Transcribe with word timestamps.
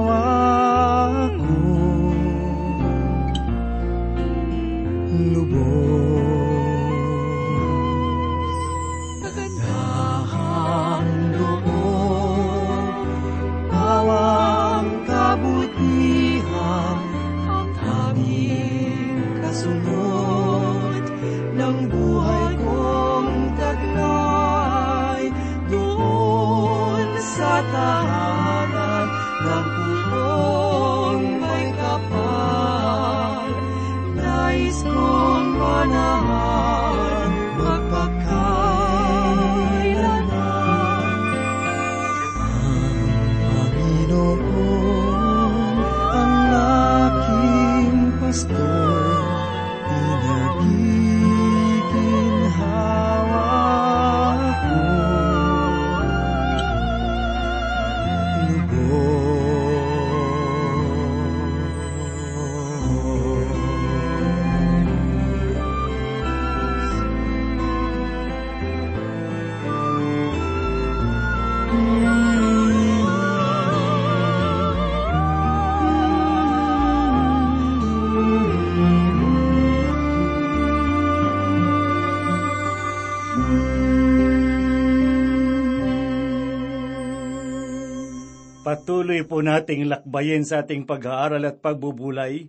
Patuloy 89.03 89.27
po 89.27 89.43
nating 89.43 89.91
lakbayin 89.91 90.47
sa 90.47 90.63
ating 90.63 90.87
pag-aaral 90.87 91.43
at 91.43 91.59
pagbubulay 91.59 92.47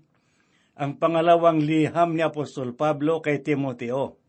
ang 0.77 1.01
pangalawang 1.01 1.57
liham 1.57 2.13
ni 2.13 2.21
Apostol 2.21 2.77
Pablo 2.77 3.25
kay 3.25 3.41
Timoteo. 3.41 4.21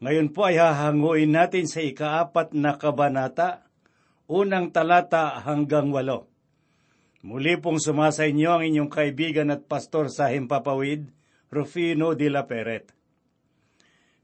Ngayon 0.00 0.32
po 0.32 0.48
ay 0.48 0.56
hahanguin 0.56 1.28
natin 1.28 1.68
sa 1.68 1.84
ikaapat 1.84 2.56
na 2.56 2.80
kabanata, 2.80 3.68
unang 4.32 4.72
talata 4.72 5.44
hanggang 5.44 5.92
walo. 5.92 6.32
Muli 7.20 7.60
pong 7.60 7.84
sumasa 7.84 8.24
inyo 8.24 8.48
ang 8.48 8.64
inyong 8.64 8.88
kaibigan 8.88 9.52
at 9.52 9.68
pastor 9.68 10.08
sa 10.08 10.32
Himpapawid, 10.32 11.12
Rufino 11.52 12.16
de 12.16 12.32
la 12.32 12.48
Peret. 12.48 12.88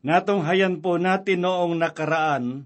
Natunghayan 0.00 0.81
po 0.81 0.97
natin 0.97 1.44
noong 1.44 1.76
nakaraan 1.76 2.65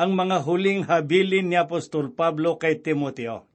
ang 0.00 0.10
mga 0.16 0.48
huling 0.48 0.88
habilin 0.88 1.52
ni 1.52 1.60
Apostol 1.60 2.08
Pablo 2.16 2.56
kay 2.56 2.80
Timoteo. 2.80 3.47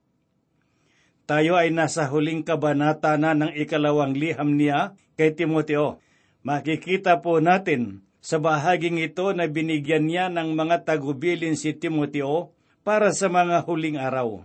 Tayo 1.23 1.56
ay 1.56 1.72
nasa 1.72 2.11
huling 2.11 2.44
kabanata 2.44 3.16
na 3.16 3.31
ng 3.31 3.56
ikalawang 3.56 4.11
liham 4.11 4.59
niya 4.59 4.91
kay 5.16 5.31
Timoteo. 5.31 6.03
Makikita 6.44 7.23
po 7.23 7.39
natin 7.39 8.03
sa 8.19 8.44
bahaging 8.44 9.00
ito 9.00 9.31
na 9.31 9.47
binigyan 9.47 10.07
niya 10.07 10.28
ng 10.28 10.51
mga 10.51 10.84
tagubilin 10.84 11.56
si 11.56 11.72
Timoteo 11.72 12.51
para 12.84 13.16
sa 13.16 13.31
mga 13.31 13.63
huling 13.63 13.95
araw. 13.95 14.44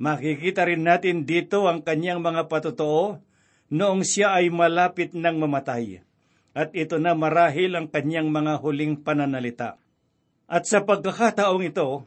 Makikita 0.00 0.64
rin 0.64 0.88
natin 0.88 1.28
dito 1.28 1.68
ang 1.68 1.84
kanyang 1.84 2.24
mga 2.24 2.48
patotoo 2.48 3.20
noong 3.68 4.02
siya 4.04 4.40
ay 4.40 4.48
malapit 4.48 5.12
ng 5.12 5.36
mamatay. 5.36 6.00
At 6.52 6.72
ito 6.76 7.00
na 7.00 7.16
marahil 7.16 7.72
ang 7.76 7.88
kanyang 7.88 8.28
mga 8.28 8.60
huling 8.60 9.00
pananalita. 9.00 9.80
At 10.44 10.68
sa 10.68 10.84
pagkakataong 10.84 11.64
ito, 11.64 12.04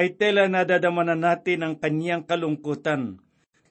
ay 0.00 0.16
tela 0.16 0.48
nadadamanan 0.48 1.20
natin 1.20 1.60
ang 1.60 1.74
kanyang 1.76 2.24
kalungkutan. 2.24 3.20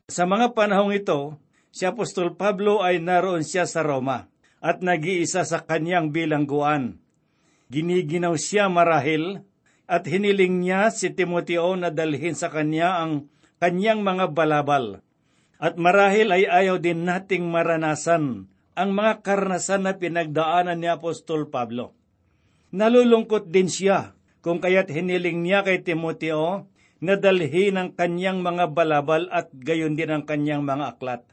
Sa 0.06 0.30
mga 0.30 0.54
panahong 0.54 0.94
ito, 0.94 1.42
si 1.74 1.90
Apostol 1.90 2.38
Pablo 2.38 2.86
ay 2.86 3.02
naroon 3.02 3.42
siya 3.42 3.66
sa 3.66 3.82
Roma 3.82 4.30
at 4.62 4.86
nag-iisa 4.86 5.42
sa 5.42 5.66
kanyang 5.66 6.14
bilangguan. 6.14 7.02
Giniginaw 7.74 8.38
siya 8.38 8.70
marahil 8.70 9.42
at 9.90 10.06
hiniling 10.06 10.62
niya 10.62 10.94
si 10.94 11.10
Timoteo 11.18 11.74
na 11.74 11.90
dalhin 11.90 12.38
sa 12.38 12.54
kanya 12.54 13.02
ang 13.02 13.26
kanyang 13.58 14.06
mga 14.06 14.30
balabal. 14.30 15.02
At 15.58 15.82
marahil 15.82 16.30
ay 16.30 16.46
ayaw 16.46 16.78
din 16.78 17.10
nating 17.10 17.50
maranasan 17.50 18.46
ang 18.78 18.90
mga 18.94 19.26
karanasan 19.26 19.90
na 19.90 19.98
pinagdaanan 19.98 20.78
ni 20.78 20.86
Apostol 20.86 21.50
Pablo. 21.50 21.98
Nalulungkot 22.70 23.50
din 23.50 23.66
siya 23.66 24.14
kung 24.40 24.64
kaya't 24.64 24.92
hiniling 24.92 25.44
niya 25.44 25.64
kay 25.64 25.84
Timoteo 25.84 26.68
na 27.00 27.16
dalhin 27.16 27.80
ang 27.80 27.90
kanyang 27.96 28.44
mga 28.44 28.72
balabal 28.76 29.32
at 29.32 29.52
gayon 29.52 29.96
din 29.96 30.12
ang 30.12 30.24
kanyang 30.28 30.68
mga 30.68 30.96
aklat. 30.96 31.24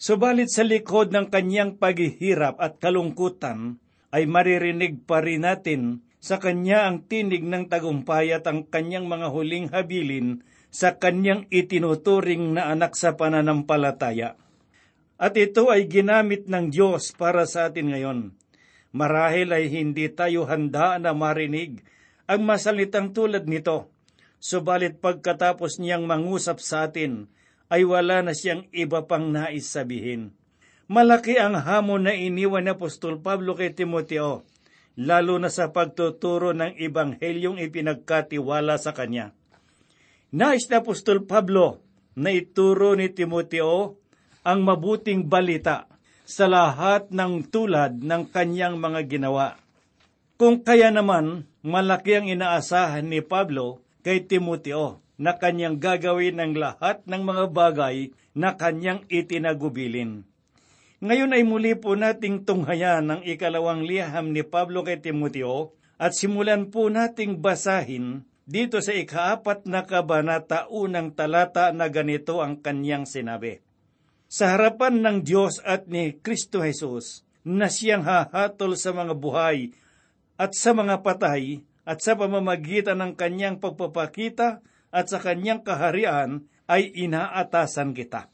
Subalit 0.00 0.52
sa 0.52 0.64
likod 0.64 1.12
ng 1.12 1.32
kanyang 1.32 1.80
paghihirap 1.80 2.60
at 2.60 2.80
kalungkutan 2.80 3.80
ay 4.12 4.28
maririnig 4.28 5.04
pa 5.08 5.24
rin 5.24 5.44
natin 5.44 6.04
Sa 6.24 6.40
kanya 6.40 6.88
ang 6.88 7.04
tinig 7.04 7.44
ng 7.44 7.68
tagumpay 7.68 8.32
at 8.32 8.48
ang 8.48 8.64
kanyang 8.64 9.04
mga 9.04 9.28
huling 9.28 9.68
habilin 9.68 10.40
sa 10.72 10.96
kanyang 10.96 11.44
itinuturing 11.52 12.56
na 12.56 12.72
anak 12.72 12.96
sa 12.96 13.12
pananampalataya. 13.12 14.32
At 15.20 15.36
ito 15.36 15.68
ay 15.68 15.84
ginamit 15.84 16.48
ng 16.48 16.72
Diyos 16.72 17.12
para 17.12 17.44
sa 17.44 17.68
atin 17.68 17.92
ngayon. 17.92 18.32
Marahil 18.96 19.52
ay 19.52 19.68
hindi 19.68 20.08
tayo 20.08 20.48
handa 20.48 20.96
na 20.96 21.12
marinig 21.12 21.84
ang 22.24 22.42
masalitang 22.44 23.12
tulad 23.12 23.44
nito. 23.44 23.92
Subalit 24.40 25.00
pagkatapos 25.00 25.80
niyang 25.80 26.04
mangusap 26.04 26.60
sa 26.60 26.88
atin, 26.88 27.32
ay 27.72 27.88
wala 27.88 28.20
na 28.20 28.36
siyang 28.36 28.68
iba 28.76 29.08
pang 29.08 29.32
nais 29.32 29.64
sabihin. 29.64 30.36
Malaki 30.84 31.40
ang 31.40 31.56
hamon 31.56 32.04
na 32.04 32.12
iniwan 32.12 32.68
ni 32.68 32.76
Apostol 32.76 33.24
Pablo 33.24 33.56
kay 33.56 33.72
Timoteo, 33.72 34.44
lalo 35.00 35.40
na 35.40 35.48
sa 35.48 35.72
pagtuturo 35.72 36.52
ng 36.52 36.76
ibanghelyong 36.76 37.56
ipinagkatiwala 37.56 38.76
sa 38.76 38.92
kanya. 38.92 39.32
Nais 40.28 40.68
ni 40.68 40.76
Apostol 40.76 41.24
Pablo 41.24 41.80
na 42.20 42.30
ituro 42.36 42.92
ni 42.92 43.08
Timoteo 43.10 43.96
ang 44.44 44.60
mabuting 44.60 45.24
balita 45.24 45.88
sa 46.28 46.52
lahat 46.52 47.08
ng 47.08 47.48
tulad 47.48 47.96
ng 48.04 48.28
kanyang 48.28 48.76
mga 48.76 49.00
ginawa. 49.08 49.63
Kung 50.34 50.66
kaya 50.66 50.90
naman, 50.90 51.46
malaki 51.62 52.18
ang 52.18 52.26
inaasahan 52.26 53.06
ni 53.06 53.22
Pablo 53.22 53.86
kay 54.02 54.26
Timoteo 54.26 54.98
na 55.14 55.38
kanyang 55.38 55.78
gagawin 55.78 56.42
ng 56.42 56.58
lahat 56.58 57.06
ng 57.06 57.22
mga 57.22 57.44
bagay 57.54 58.10
na 58.34 58.58
kanyang 58.58 59.06
itinagubilin. 59.06 60.26
Ngayon 60.98 61.38
ay 61.38 61.46
muli 61.46 61.78
po 61.78 61.94
nating 61.94 62.42
tunghayan 62.42 63.06
ang 63.06 63.22
ikalawang 63.22 63.86
liham 63.86 64.34
ni 64.34 64.42
Pablo 64.42 64.82
kay 64.82 64.98
Timoteo 64.98 65.70
at 66.02 66.18
simulan 66.18 66.66
po 66.66 66.90
nating 66.90 67.38
basahin 67.38 68.26
dito 68.42 68.82
sa 68.82 68.90
ikaapat 68.90 69.70
na 69.70 69.86
kabanata 69.86 70.66
unang 70.66 71.14
talata 71.14 71.70
na 71.70 71.86
ganito 71.86 72.42
ang 72.42 72.58
kanyang 72.58 73.06
sinabi. 73.06 73.62
Sa 74.26 74.50
harapan 74.58 74.98
ng 74.98 75.22
Diyos 75.22 75.62
at 75.62 75.86
ni 75.86 76.18
Kristo 76.18 76.58
Jesus, 76.58 77.22
na 77.44 77.68
siyang 77.68 78.02
hahatol 78.02 78.74
sa 78.74 78.96
mga 78.96 79.12
buhay 79.14 79.76
at 80.34 80.52
sa 80.56 80.74
mga 80.74 81.00
patay 81.04 81.62
at 81.84 82.00
sa 82.00 82.16
pamamagitan 82.16 82.98
ng 83.00 83.12
kanyang 83.14 83.60
pagpapakita 83.60 84.64
at 84.90 85.06
sa 85.06 85.18
kanyang 85.20 85.60
kaharian 85.60 86.48
ay 86.64 86.88
inaatasan 86.94 87.92
kita. 87.92 88.32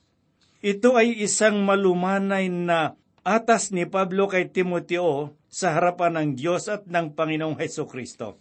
Ito 0.61 0.95
ay 0.95 1.25
isang 1.25 1.65
malumanay 1.65 2.53
na 2.53 2.95
atas 3.25 3.73
ni 3.73 3.89
Pablo 3.89 4.29
kay 4.29 4.53
Timoteo 4.53 5.35
sa 5.51 5.77
harapan 5.77 6.21
ng 6.21 6.29
Diyos 6.37 6.69
at 6.69 6.87
ng 6.87 7.17
Panginoong 7.17 7.59
Heso 7.59 7.89
Kristo. 7.89 8.39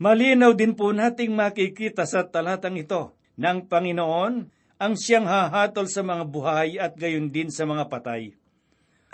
Malinaw 0.00 0.52
din 0.58 0.74
po 0.74 0.90
nating 0.90 1.30
makikita 1.30 2.02
sa 2.04 2.26
talatang 2.26 2.74
ito 2.74 3.14
ng 3.38 3.70
Panginoon 3.70 4.34
ang 4.74 4.94
siyang 4.98 5.30
hahatol 5.30 5.86
sa 5.86 6.02
mga 6.02 6.24
buhay 6.26 6.68
at 6.82 6.98
gayon 6.98 7.30
din 7.30 7.48
sa 7.48 7.62
mga 7.62 7.86
patay. 7.86 8.34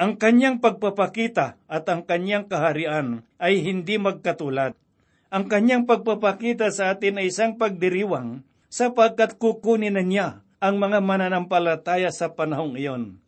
Ang 0.01 0.17
kanyang 0.17 0.65
pagpapakita 0.65 1.61
at 1.69 1.85
ang 1.93 2.09
kanyang 2.09 2.49
kaharian 2.49 3.21
ay 3.37 3.61
hindi 3.61 4.01
magkatulad. 4.01 4.73
Ang 5.29 5.45
kanyang 5.45 5.85
pagpapakita 5.85 6.73
sa 6.73 6.97
atin 6.97 7.21
ay 7.21 7.29
isang 7.29 7.61
pagdiriwang 7.61 8.41
sapagkat 8.73 9.37
kukunin 9.37 10.01
na 10.01 10.01
niya 10.01 10.29
ang 10.57 10.81
mga 10.81 11.05
mananampalataya 11.05 12.09
sa 12.17 12.33
panahong 12.33 12.81
iyon. 12.81 13.21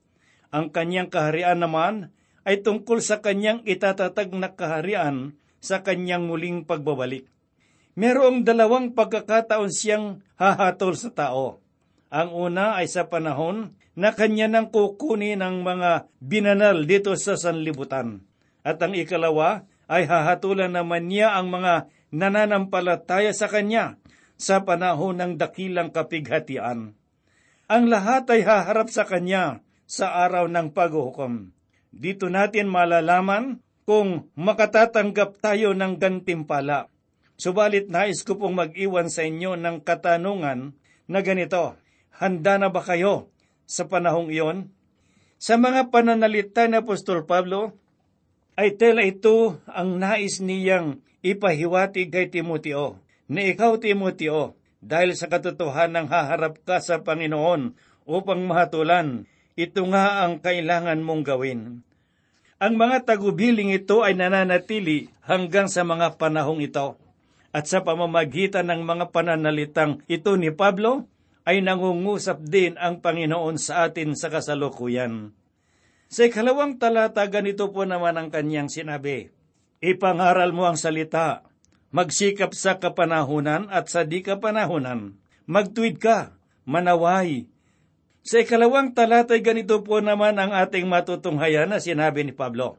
Ang 0.48 0.72
kanyang 0.72 1.12
kaharian 1.12 1.60
naman 1.60 2.08
ay 2.48 2.64
tungkol 2.64 3.04
sa 3.04 3.20
kanyang 3.20 3.60
itatatag 3.68 4.32
na 4.32 4.56
kaharian 4.56 5.36
sa 5.60 5.84
kanyang 5.84 6.24
muling 6.24 6.64
pagbabalik. 6.64 7.28
Merong 8.00 8.48
dalawang 8.48 8.96
pagkakataon 8.96 9.68
siyang 9.68 10.24
hahatol 10.40 10.96
sa 10.96 11.12
tao. 11.12 11.61
Ang 12.12 12.28
una 12.36 12.76
ay 12.76 12.92
sa 12.92 13.08
panahon 13.08 13.72
na 13.96 14.12
kanya 14.12 14.44
nang 14.44 14.68
kukunin 14.68 15.40
ng 15.40 15.64
mga 15.64 16.12
binanal 16.20 16.84
dito 16.84 17.16
sa 17.16 17.40
sanlibutan. 17.40 18.20
At 18.60 18.84
ang 18.84 18.92
ikalawa 18.92 19.64
ay 19.88 20.04
hahatulan 20.04 20.76
naman 20.76 21.08
niya 21.08 21.32
ang 21.32 21.48
mga 21.48 21.88
nananampalataya 22.12 23.32
sa 23.32 23.48
kanya 23.48 23.96
sa 24.36 24.60
panahon 24.60 25.16
ng 25.24 25.32
dakilang 25.40 25.88
kapighatian. 25.88 26.92
Ang 27.72 27.84
lahat 27.88 28.28
ay 28.28 28.44
haharap 28.44 28.92
sa 28.92 29.08
Kanya 29.08 29.64
sa 29.88 30.28
araw 30.28 30.44
ng 30.52 30.76
paghuhukom. 30.76 31.56
Dito 31.88 32.28
natin 32.28 32.68
malalaman 32.68 33.64
kung 33.88 34.28
makatatanggap 34.36 35.40
tayo 35.40 35.72
ng 35.72 35.96
gantimpala. 35.96 36.92
Subalit 37.40 37.88
nais 37.88 38.20
ko 38.28 38.36
pong 38.36 38.60
mag-iwan 38.60 39.08
sa 39.08 39.24
inyo 39.24 39.56
ng 39.56 39.80
katanungan 39.88 40.76
na 41.08 41.20
ganito, 41.24 41.80
Handa 42.16 42.60
na 42.60 42.68
ba 42.68 42.84
kayo 42.84 43.32
sa 43.64 43.88
panahong 43.88 44.28
iyon? 44.28 44.68
Sa 45.42 45.58
mga 45.58 45.90
pananalita 45.90 46.68
ni 46.68 46.78
Apostol 46.78 47.26
Pablo, 47.26 47.74
ay 48.54 48.76
tela 48.76 49.02
ito 49.02 49.58
ang 49.66 49.96
nais 49.96 50.38
niyang 50.38 51.00
ipahiwatig 51.24 52.12
kay 52.12 52.28
Timoteo, 52.28 53.00
na 53.26 53.42
ikaw 53.48 53.80
Timoteo, 53.80 54.54
dahil 54.82 55.14
sa 55.14 55.30
katotohanan 55.30 56.04
ng 56.04 56.08
haharap 56.10 56.60
ka 56.66 56.82
sa 56.82 57.00
Panginoon 57.00 57.72
upang 58.04 58.42
mahatulan, 58.44 59.24
ito 59.54 59.80
nga 59.88 60.26
ang 60.26 60.42
kailangan 60.42 61.00
mong 61.00 61.22
gawin. 61.22 61.86
Ang 62.62 62.74
mga 62.78 63.06
tagubiling 63.06 63.74
ito 63.74 64.06
ay 64.06 64.14
nananatili 64.14 65.10
hanggang 65.26 65.66
sa 65.66 65.82
mga 65.82 66.18
panahong 66.18 66.62
ito. 66.62 66.98
At 67.52 67.68
sa 67.68 67.84
pamamagitan 67.84 68.70
ng 68.70 68.86
mga 68.86 69.12
pananalitang 69.12 70.00
ito 70.08 70.38
ni 70.38 70.54
Pablo, 70.54 71.04
ay 71.42 71.62
nangungusap 71.62 72.46
din 72.46 72.78
ang 72.78 73.02
Panginoon 73.02 73.58
sa 73.58 73.90
atin 73.90 74.14
sa 74.14 74.30
kasalukuyan. 74.30 75.34
Sa 76.12 76.28
ikalawang 76.28 76.76
talata, 76.76 77.24
ganito 77.26 77.72
po 77.72 77.88
naman 77.88 78.14
ang 78.20 78.28
kanyang 78.28 78.68
sinabi, 78.68 79.32
Ipangaral 79.82 80.54
mo 80.54 80.68
ang 80.68 80.78
salita, 80.78 81.42
magsikap 81.90 82.54
sa 82.54 82.78
kapanahunan 82.78 83.66
at 83.72 83.90
sa 83.90 84.06
di 84.06 84.22
kapanahunan. 84.22 85.18
Magtuwid 85.50 85.98
ka, 85.98 86.38
manaway. 86.62 87.50
Sa 88.22 88.38
ikalawang 88.38 88.94
talatay 88.94 89.42
ganito 89.42 89.82
po 89.82 89.98
naman 89.98 90.38
ang 90.38 90.54
ating 90.54 90.86
matutunghayan 90.86 91.66
na 91.66 91.82
sinabi 91.82 92.22
ni 92.22 92.30
Pablo. 92.30 92.78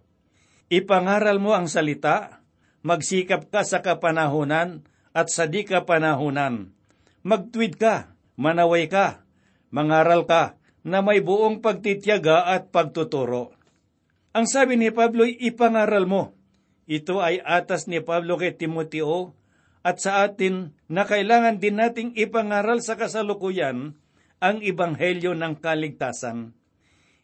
Ipangaral 0.71 1.43
mo 1.43 1.51
ang 1.51 1.67
salita, 1.67 2.39
magsikap 2.87 3.51
ka 3.51 3.67
sa 3.67 3.83
kapanahunan 3.83 4.87
at 5.11 5.27
sa 5.27 5.43
di 5.51 5.67
kapanahunan. 5.67 6.71
Magtuwid 7.27 7.75
ka, 7.75 8.12
manaway 8.39 8.89
ka, 8.89 9.25
mangaral 9.73 10.25
ka, 10.25 10.57
na 10.83 10.99
may 10.99 11.23
buong 11.23 11.63
pagtityaga 11.63 12.51
at 12.51 12.69
pagtuturo. 12.69 13.55
Ang 14.35 14.45
sabi 14.49 14.75
ni 14.75 14.91
Pablo, 14.91 15.23
ipangaral 15.23 16.03
mo. 16.09 16.35
Ito 16.83 17.23
ay 17.23 17.39
atas 17.39 17.87
ni 17.87 18.03
Pablo 18.03 18.35
kay 18.35 18.59
Timoteo 18.59 19.31
at 19.83 20.03
sa 20.03 20.27
atin 20.27 20.75
na 20.91 21.07
kailangan 21.07 21.59
din 21.59 21.79
nating 21.79 22.11
ipangaral 22.19 22.83
sa 22.83 22.99
kasalukuyan 22.99 23.95
ang 24.43 24.57
ibanghelyo 24.59 25.31
ng 25.31 25.63
kaligtasan. 25.63 26.51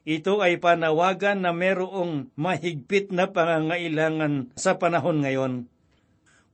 Ito 0.08 0.39
ay 0.39 0.63
panawagan 0.63 1.44
na 1.44 1.51
merong 1.51 2.32
mahigpit 2.39 3.12
na 3.12 3.28
pangangailangan 3.28 4.56
sa 4.56 4.80
panahon 4.80 5.20
ngayon. 5.28 5.54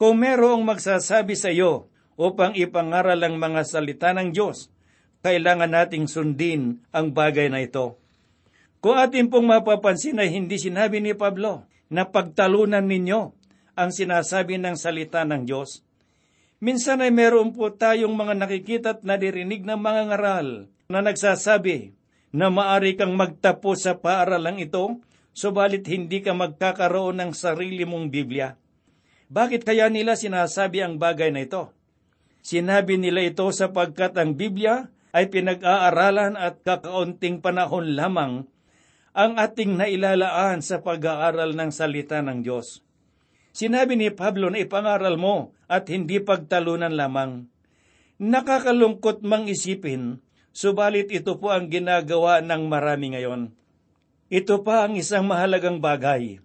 Kung 0.02 0.18
merong 0.18 0.66
magsasabi 0.66 1.38
sa 1.38 1.54
iyo 1.54 1.94
upang 2.16 2.56
ipangaral 2.56 3.20
ang 3.24 3.36
mga 3.36 3.62
salita 3.68 4.12
ng 4.16 4.32
Diyos, 4.32 4.72
kailangan 5.24 5.72
nating 5.72 6.08
sundin 6.08 6.84
ang 6.96 7.12
bagay 7.12 7.52
na 7.52 7.64
ito. 7.64 8.00
Kung 8.80 9.02
atin 9.02 9.28
pong 9.34 9.50
mapapansin 9.50 10.22
ay 10.22 10.30
hindi 10.30 10.62
sinabi 10.62 11.02
ni 11.02 11.18
Pablo 11.18 11.66
na 11.90 12.06
pagtalunan 12.06 12.86
ninyo 12.86 13.34
ang 13.76 13.90
sinasabi 13.92 14.62
ng 14.62 14.78
salita 14.78 15.26
ng 15.26 15.44
Diyos. 15.44 15.82
Minsan 16.64 17.04
ay 17.04 17.12
meron 17.12 17.52
po 17.52 17.74
tayong 17.74 18.16
mga 18.16 18.34
nakikita 18.38 18.90
at 18.98 19.02
naririnig 19.04 19.68
ng 19.68 19.76
mga 19.76 20.02
ngaral 20.14 20.48
na 20.88 21.00
nagsasabi 21.04 21.92
na 22.32 22.48
maari 22.54 22.96
kang 22.96 23.16
magtapos 23.16 23.88
sa 23.88 23.98
paaralang 24.00 24.60
ito, 24.60 25.02
subalit 25.36 25.84
hindi 25.88 26.24
ka 26.24 26.32
magkakaroon 26.32 27.20
ng 27.20 27.32
sarili 27.36 27.84
mong 27.84 28.08
Biblia. 28.12 28.56
Bakit 29.28 29.66
kaya 29.66 29.90
nila 29.90 30.16
sinasabi 30.16 30.86
ang 30.86 31.02
bagay 31.02 31.34
na 31.34 31.44
ito? 31.44 31.76
Sinabi 32.46 33.02
nila 33.02 33.26
ito 33.26 33.50
sapagkat 33.50 34.14
ang 34.22 34.38
Biblia 34.38 34.94
ay 35.18 35.34
pinag-aaralan 35.34 36.38
at 36.38 36.62
kakaunting 36.62 37.42
panahon 37.42 37.98
lamang 37.98 38.46
ang 39.18 39.34
ating 39.42 39.74
nailalaan 39.74 40.62
sa 40.62 40.86
pag-aaral 40.86 41.58
ng 41.58 41.74
salita 41.74 42.22
ng 42.22 42.46
Diyos. 42.46 42.86
Sinabi 43.50 43.98
ni 43.98 44.14
Pablo 44.14 44.54
na 44.54 44.62
ipangaral 44.62 45.18
mo 45.18 45.58
at 45.66 45.90
hindi 45.90 46.22
pagtalunan 46.22 46.94
lamang. 46.94 47.50
Nakakalungkot 48.22 49.26
mang 49.26 49.50
isipin, 49.50 50.22
subalit 50.54 51.10
ito 51.10 51.42
po 51.42 51.50
ang 51.50 51.74
ginagawa 51.74 52.46
ng 52.46 52.70
marami 52.70 53.18
ngayon. 53.18 53.58
Ito 54.30 54.62
pa 54.62 54.86
ang 54.86 54.94
isang 55.02 55.26
mahalagang 55.26 55.82
bagay. 55.82 56.38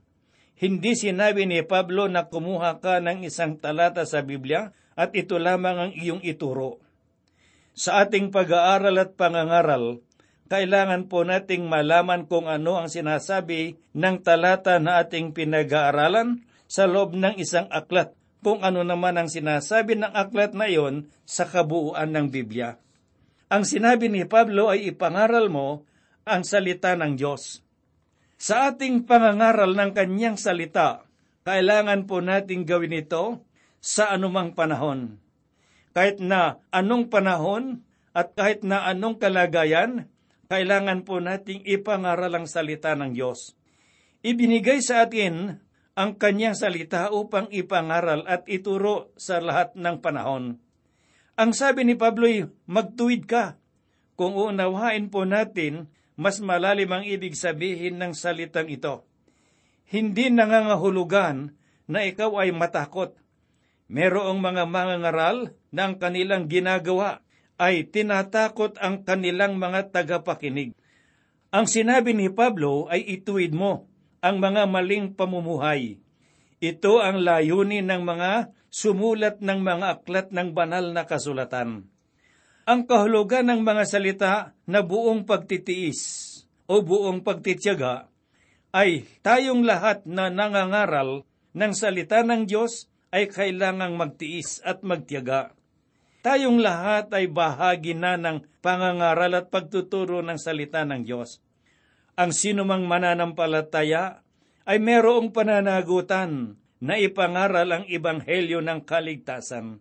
Hindi 0.56 0.96
sinabi 0.96 1.44
ni 1.44 1.60
Pablo 1.60 2.08
na 2.08 2.24
kumuha 2.24 2.80
ka 2.80 3.04
ng 3.04 3.20
isang 3.28 3.60
talata 3.60 4.08
sa 4.08 4.24
Biblia 4.24 4.72
at 5.00 5.16
ito 5.16 5.40
lamang 5.40 5.88
ang 5.88 5.92
iyong 5.96 6.20
ituro. 6.20 6.76
Sa 7.72 8.04
ating 8.04 8.28
pag-aaral 8.28 9.00
at 9.00 9.16
pangangaral, 9.16 10.04
kailangan 10.52 11.08
po 11.08 11.24
nating 11.24 11.64
malaman 11.64 12.28
kung 12.28 12.44
ano 12.44 12.76
ang 12.76 12.92
sinasabi 12.92 13.80
ng 13.96 14.16
talata 14.20 14.76
na 14.76 15.00
ating 15.00 15.32
pinag-aaralan 15.32 16.44
sa 16.68 16.84
loob 16.84 17.16
ng 17.16 17.40
isang 17.40 17.64
aklat, 17.72 18.12
kung 18.44 18.60
ano 18.60 18.84
naman 18.84 19.16
ang 19.16 19.32
sinasabi 19.32 19.96
ng 19.96 20.12
aklat 20.12 20.52
na 20.52 20.68
iyon 20.68 21.08
sa 21.24 21.48
kabuuan 21.48 22.12
ng 22.12 22.28
Biblia. 22.28 22.76
Ang 23.48 23.64
sinabi 23.64 24.12
ni 24.12 24.28
Pablo 24.28 24.68
ay 24.68 24.92
ipangaral 24.92 25.48
mo 25.48 25.88
ang 26.28 26.44
salita 26.44 26.92
ng 26.92 27.16
Diyos. 27.16 27.64
Sa 28.36 28.70
ating 28.72 29.08
pangangaral 29.08 29.72
ng 29.72 29.90
kanyang 29.96 30.36
salita, 30.36 31.04
kailangan 31.42 32.04
po 32.04 32.20
nating 32.20 32.68
gawin 32.68 33.00
ito 33.00 33.42
sa 33.80 34.12
anumang 34.12 34.54
panahon. 34.54 35.18
Kahit 35.96 36.22
na 36.22 36.62
anong 36.70 37.10
panahon 37.10 37.82
at 38.14 38.36
kahit 38.38 38.62
na 38.62 38.86
anong 38.86 39.18
kalagayan, 39.18 40.06
kailangan 40.46 41.02
po 41.02 41.18
nating 41.18 41.66
ipangaral 41.66 42.30
ang 42.30 42.46
salita 42.46 42.94
ng 42.94 43.16
Diyos. 43.16 43.58
Ibinigay 44.20 44.84
sa 44.84 45.08
atin 45.08 45.58
ang 45.98 46.14
kanyang 46.20 46.54
salita 46.54 47.10
upang 47.10 47.50
ipangaral 47.50 48.22
at 48.28 48.46
ituro 48.46 49.10
sa 49.18 49.42
lahat 49.42 49.74
ng 49.74 49.96
panahon. 49.98 50.62
Ang 51.40 51.50
sabi 51.56 51.88
ni 51.88 51.96
Pablo 51.96 52.28
ay, 52.28 52.46
magtuwid 52.68 53.24
ka. 53.24 53.56
Kung 54.14 54.36
uunawain 54.36 55.08
po 55.08 55.24
natin 55.24 55.88
mas 56.20 56.36
malalim 56.36 56.92
ang 56.92 57.00
ibig 57.00 57.32
sabihin 57.32 57.96
ng 57.96 58.12
salitang 58.12 58.68
ito. 58.68 59.08
Hindi 59.88 60.28
nangangahulugan 60.28 61.56
na 61.88 62.04
ikaw 62.04 62.44
ay 62.44 62.52
matakot. 62.52 63.16
Merong 63.90 64.38
mga 64.38 64.70
mangangaral 64.70 65.58
na 65.74 65.90
ang 65.90 65.98
kanilang 65.98 66.46
ginagawa 66.46 67.26
ay 67.58 67.90
tinatakot 67.90 68.78
ang 68.78 69.02
kanilang 69.02 69.58
mga 69.58 69.90
tagapakinig. 69.90 70.72
Ang 71.50 71.66
sinabi 71.66 72.14
ni 72.14 72.30
Pablo 72.30 72.86
ay 72.86 73.02
ituwid 73.02 73.50
mo 73.50 73.90
ang 74.22 74.38
mga 74.38 74.70
maling 74.70 75.18
pamumuhay. 75.18 75.98
Ito 76.62 77.02
ang 77.02 77.26
layunin 77.26 77.90
ng 77.90 78.06
mga 78.06 78.54
sumulat 78.70 79.42
ng 79.42 79.58
mga 79.58 79.86
aklat 79.98 80.30
ng 80.30 80.54
banal 80.54 80.94
na 80.94 81.02
kasulatan 81.02 81.90
ang 82.70 82.86
kahulugan 82.86 83.46
ng 83.50 83.60
mga 83.64 83.84
salita 83.88 84.32
na 84.68 84.84
buong 84.84 85.24
pagtitiis 85.24 86.00
o 86.70 86.78
buong 86.84 87.24
pagtityaga 87.24 88.06
ay 88.70 89.10
tayong 89.26 89.66
lahat 89.66 90.06
na 90.06 90.30
nangangaral 90.30 91.26
ng 91.50 91.72
salita 91.74 92.22
ng 92.22 92.46
Diyos 92.46 92.86
ay 93.10 93.26
kailangang 93.30 93.98
magtiis 93.98 94.62
at 94.62 94.82
magtiyaga. 94.86 95.54
Tayong 96.20 96.60
lahat 96.60 97.10
ay 97.16 97.32
bahagi 97.32 97.96
na 97.96 98.20
ng 98.20 98.44
pangangaral 98.60 99.40
at 99.40 99.46
pagtuturo 99.48 100.20
ng 100.20 100.36
salita 100.36 100.84
ng 100.84 101.02
Diyos. 101.02 101.40
Ang 102.14 102.36
sinumang 102.36 102.84
mananampalataya 102.84 104.20
ay 104.68 104.78
merong 104.78 105.32
pananagutan 105.32 106.60
na 106.80 107.00
ipangaral 107.00 107.68
ang 107.72 107.84
ibanghelyo 107.88 108.60
ng 108.60 108.84
kaligtasan. 108.84 109.80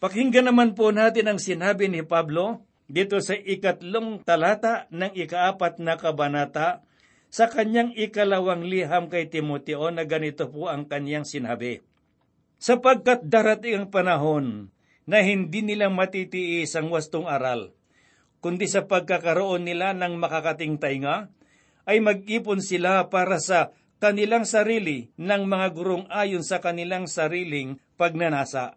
Pakinggan 0.00 0.48
naman 0.48 0.72
po 0.72 0.88
natin 0.96 1.28
ang 1.28 1.36
sinabi 1.36 1.92
ni 1.92 2.00
Pablo 2.00 2.64
dito 2.88 3.20
sa 3.20 3.36
ikatlong 3.36 4.24
talata 4.24 4.88
ng 4.88 5.12
ikaapat 5.12 5.76
na 5.78 6.00
kabanata 6.00 6.80
sa 7.28 7.46
kanyang 7.46 7.92
ikalawang 7.94 8.64
liham 8.64 9.06
kay 9.12 9.28
Timoteo 9.28 9.92
na 9.92 10.08
ganito 10.08 10.48
po 10.48 10.72
ang 10.72 10.88
kanyang 10.88 11.28
sinabi. 11.28 11.89
Sapagkat 12.60 13.24
darating 13.24 13.72
ang 13.80 13.88
panahon 13.88 14.68
na 15.08 15.24
hindi 15.24 15.64
nila 15.64 15.88
matitiis 15.88 16.76
ang 16.76 16.92
wastong 16.92 17.24
aral, 17.24 17.72
kundi 18.44 18.68
sa 18.68 18.84
pagkakaroon 18.84 19.64
nila 19.64 19.96
ng 19.96 20.20
makakating 20.20 20.76
tainga, 20.76 21.32
ay 21.88 22.04
mag-ipon 22.04 22.60
sila 22.60 23.08
para 23.08 23.40
sa 23.40 23.72
kanilang 23.96 24.44
sarili 24.44 25.08
ng 25.16 25.48
mga 25.48 25.66
gurong 25.72 26.04
ayon 26.12 26.44
sa 26.44 26.60
kanilang 26.60 27.08
sariling 27.08 27.80
pagnanasa. 27.96 28.76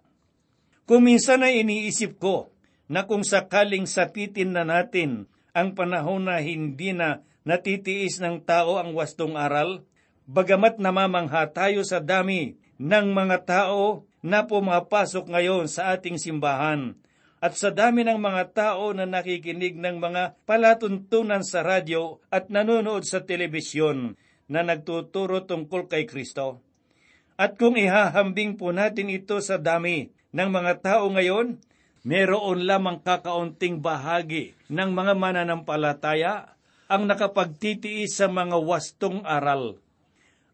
Kung 0.88 1.04
minsan 1.04 1.44
ay 1.44 1.63
iniisip 1.63 2.24
ko 2.24 2.56
na 2.88 3.04
kung 3.04 3.28
sakaling 3.28 3.84
sapitin 3.84 4.56
na 4.56 4.63
natin 4.63 5.28
ang 5.52 5.75
panahon 5.75 6.28
na 6.28 6.40
hindi 6.40 6.96
na 6.96 7.20
natitiis 7.44 8.24
ng 8.24 8.48
tao 8.48 8.80
ang 8.80 8.96
wastong 8.96 9.36
aral, 9.36 9.84
bagamat 10.24 10.80
namamangha 10.80 11.52
tayo 11.52 11.84
sa 11.84 12.00
dami 12.00 12.62
ng 12.80 13.08
mga 13.13 13.38
tao 13.46 14.08
na 14.24 14.48
pumapasok 14.48 15.30
ngayon 15.30 15.68
sa 15.68 15.94
ating 15.94 16.15
simbahan 16.15 16.96
at 17.44 17.60
sa 17.60 17.75
dami 17.75 18.08
ng 18.08 18.24
mga 18.24 18.44
tao 18.56 18.96
na 18.96 19.03
nakikinig 19.03 19.75
ng 19.75 20.00
mga 20.00 20.39
palatuntunan 20.48 21.44
sa 21.44 21.60
radyo 21.60 22.24
at 22.32 22.48
nanonood 22.48 23.03
sa 23.03 23.20
telebisyon 23.20 24.15
na 24.48 24.63
nagtuturo 24.63 25.44
tungkol 25.44 25.92
kay 25.92 26.08
Kristo. 26.08 26.63
At 27.36 27.60
kung 27.60 27.75
ihahambing 27.75 28.56
po 28.56 28.72
natin 28.72 29.12
ito 29.12 29.44
sa 29.44 29.60
dami 29.60 30.08
ng 30.32 30.50
mga 30.56 30.74
tao 30.80 31.12
ngayon, 31.12 31.60
meron 32.08 32.63
lamang 32.63 33.03
kakaunting 33.03 33.84
bahagi 33.84 34.56
ng 34.72 34.96
mga 34.96 35.12
mananampalataya 35.12 36.56
ang 36.88 37.12
nakapagtitiis 37.12 38.15
sa 38.15 38.32
mga 38.32 38.56
wastong 38.56 39.20
aral. 39.27 39.83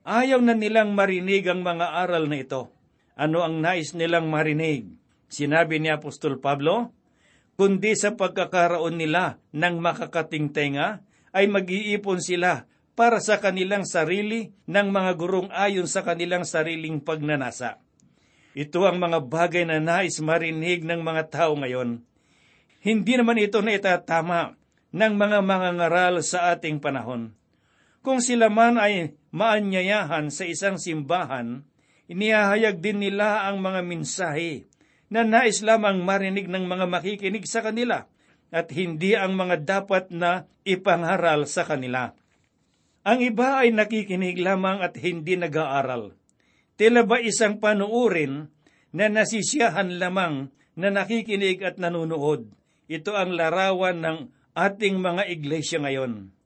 Ayaw 0.07 0.39
na 0.39 0.55
nilang 0.55 0.95
marinig 0.95 1.47
ang 1.51 1.63
mga 1.63 1.99
aral 2.05 2.31
na 2.31 2.39
ito. 2.39 2.71
Ano 3.19 3.43
ang 3.43 3.59
nais 3.59 3.91
nilang 3.91 4.31
marinig? 4.31 4.87
Sinabi 5.27 5.77
ni 5.77 5.91
Apostol 5.91 6.39
Pablo, 6.39 6.95
kundi 7.59 7.93
sa 7.99 8.15
pagkakaroon 8.15 8.95
nila 8.95 9.37
ng 9.51 9.75
makakating 9.83 10.55
tenga, 10.55 11.03
ay 11.35 11.45
mag-iipon 11.45 12.23
sila 12.23 12.65
para 12.99 13.23
sa 13.23 13.39
kanilang 13.39 13.87
sarili 13.87 14.51
ng 14.67 14.87
mga 14.91 15.11
gurong 15.15 15.49
ayon 15.55 15.87
sa 15.87 16.03
kanilang 16.03 16.43
sariling 16.43 16.99
pagnanasa. 16.99 17.79
Ito 18.57 18.83
ang 18.89 18.99
mga 18.99 19.23
bagay 19.29 19.63
na 19.63 19.79
nais 19.79 20.19
marinig 20.19 20.83
ng 20.83 20.99
mga 20.99 21.31
tao 21.31 21.55
ngayon. 21.55 22.03
Hindi 22.83 23.13
naman 23.15 23.39
ito 23.39 23.63
na 23.63 23.75
itatama 23.75 24.55
ng 24.91 25.13
mga 25.15 25.39
mangangaral 25.45 26.19
sa 26.25 26.51
ating 26.55 26.83
panahon. 26.83 27.38
Kung 27.99 28.23
sila 28.23 28.47
man 28.47 28.79
ay 28.79 29.19
maanyayahan 29.35 30.31
sa 30.31 30.47
isang 30.47 30.79
simbahan, 30.79 31.67
inihahayag 32.07 32.79
din 32.79 33.03
nila 33.03 33.47
ang 33.51 33.59
mga 33.59 33.83
minsahe 33.83 34.71
na 35.11 35.27
nais 35.27 35.59
lamang 35.59 35.99
marinig 35.99 36.47
ng 36.47 36.63
mga 36.63 36.85
makikinig 36.87 37.43
sa 37.43 37.59
kanila 37.59 38.07
at 38.49 38.71
hindi 38.71 39.13
ang 39.19 39.35
mga 39.35 39.61
dapat 39.67 40.09
na 40.15 40.47
ipangharal 40.63 41.45
sa 41.45 41.67
kanila. 41.67 42.15
Ang 43.03 43.19
iba 43.25 43.61
ay 43.61 43.73
nakikinig 43.73 44.39
lamang 44.39 44.79
at 44.79 44.95
hindi 44.97 45.35
nag-aaral. 45.35 46.15
Tila 46.79 47.03
ba 47.03 47.19
isang 47.19 47.59
panuurin 47.59 48.47
na 48.95 49.05
nasisiyahan 49.11 49.99
lamang 49.99 50.49
na 50.79 50.87
nakikinig 50.87 51.59
at 51.65 51.75
nanunood. 51.75 52.47
Ito 52.87 53.11
ang 53.13 53.35
larawan 53.35 54.01
ng 54.01 54.17
ating 54.55 54.97
mga 54.97 55.29
iglesia 55.29 55.77
ngayon. 55.83 56.38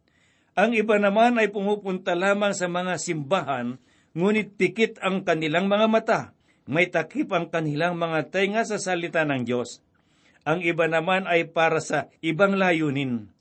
Ang 0.54 0.78
iba 0.78 1.02
naman 1.02 1.42
ay 1.42 1.50
pumupunta 1.50 2.14
lamang 2.14 2.54
sa 2.54 2.70
mga 2.70 3.02
simbahan, 3.02 3.82
ngunit 4.14 4.54
pikit 4.54 5.02
ang 5.02 5.26
kanilang 5.26 5.66
mga 5.66 5.88
mata. 5.90 6.22
May 6.70 6.94
takip 6.94 7.34
ang 7.34 7.50
kanilang 7.50 7.98
mga 7.98 8.30
tenga 8.30 8.62
sa 8.62 8.78
salita 8.78 9.26
ng 9.26 9.44
Diyos. 9.44 9.82
Ang 10.46 10.62
iba 10.62 10.86
naman 10.86 11.26
ay 11.26 11.50
para 11.50 11.82
sa 11.82 12.08
ibang 12.22 12.54
layunin. 12.54 13.34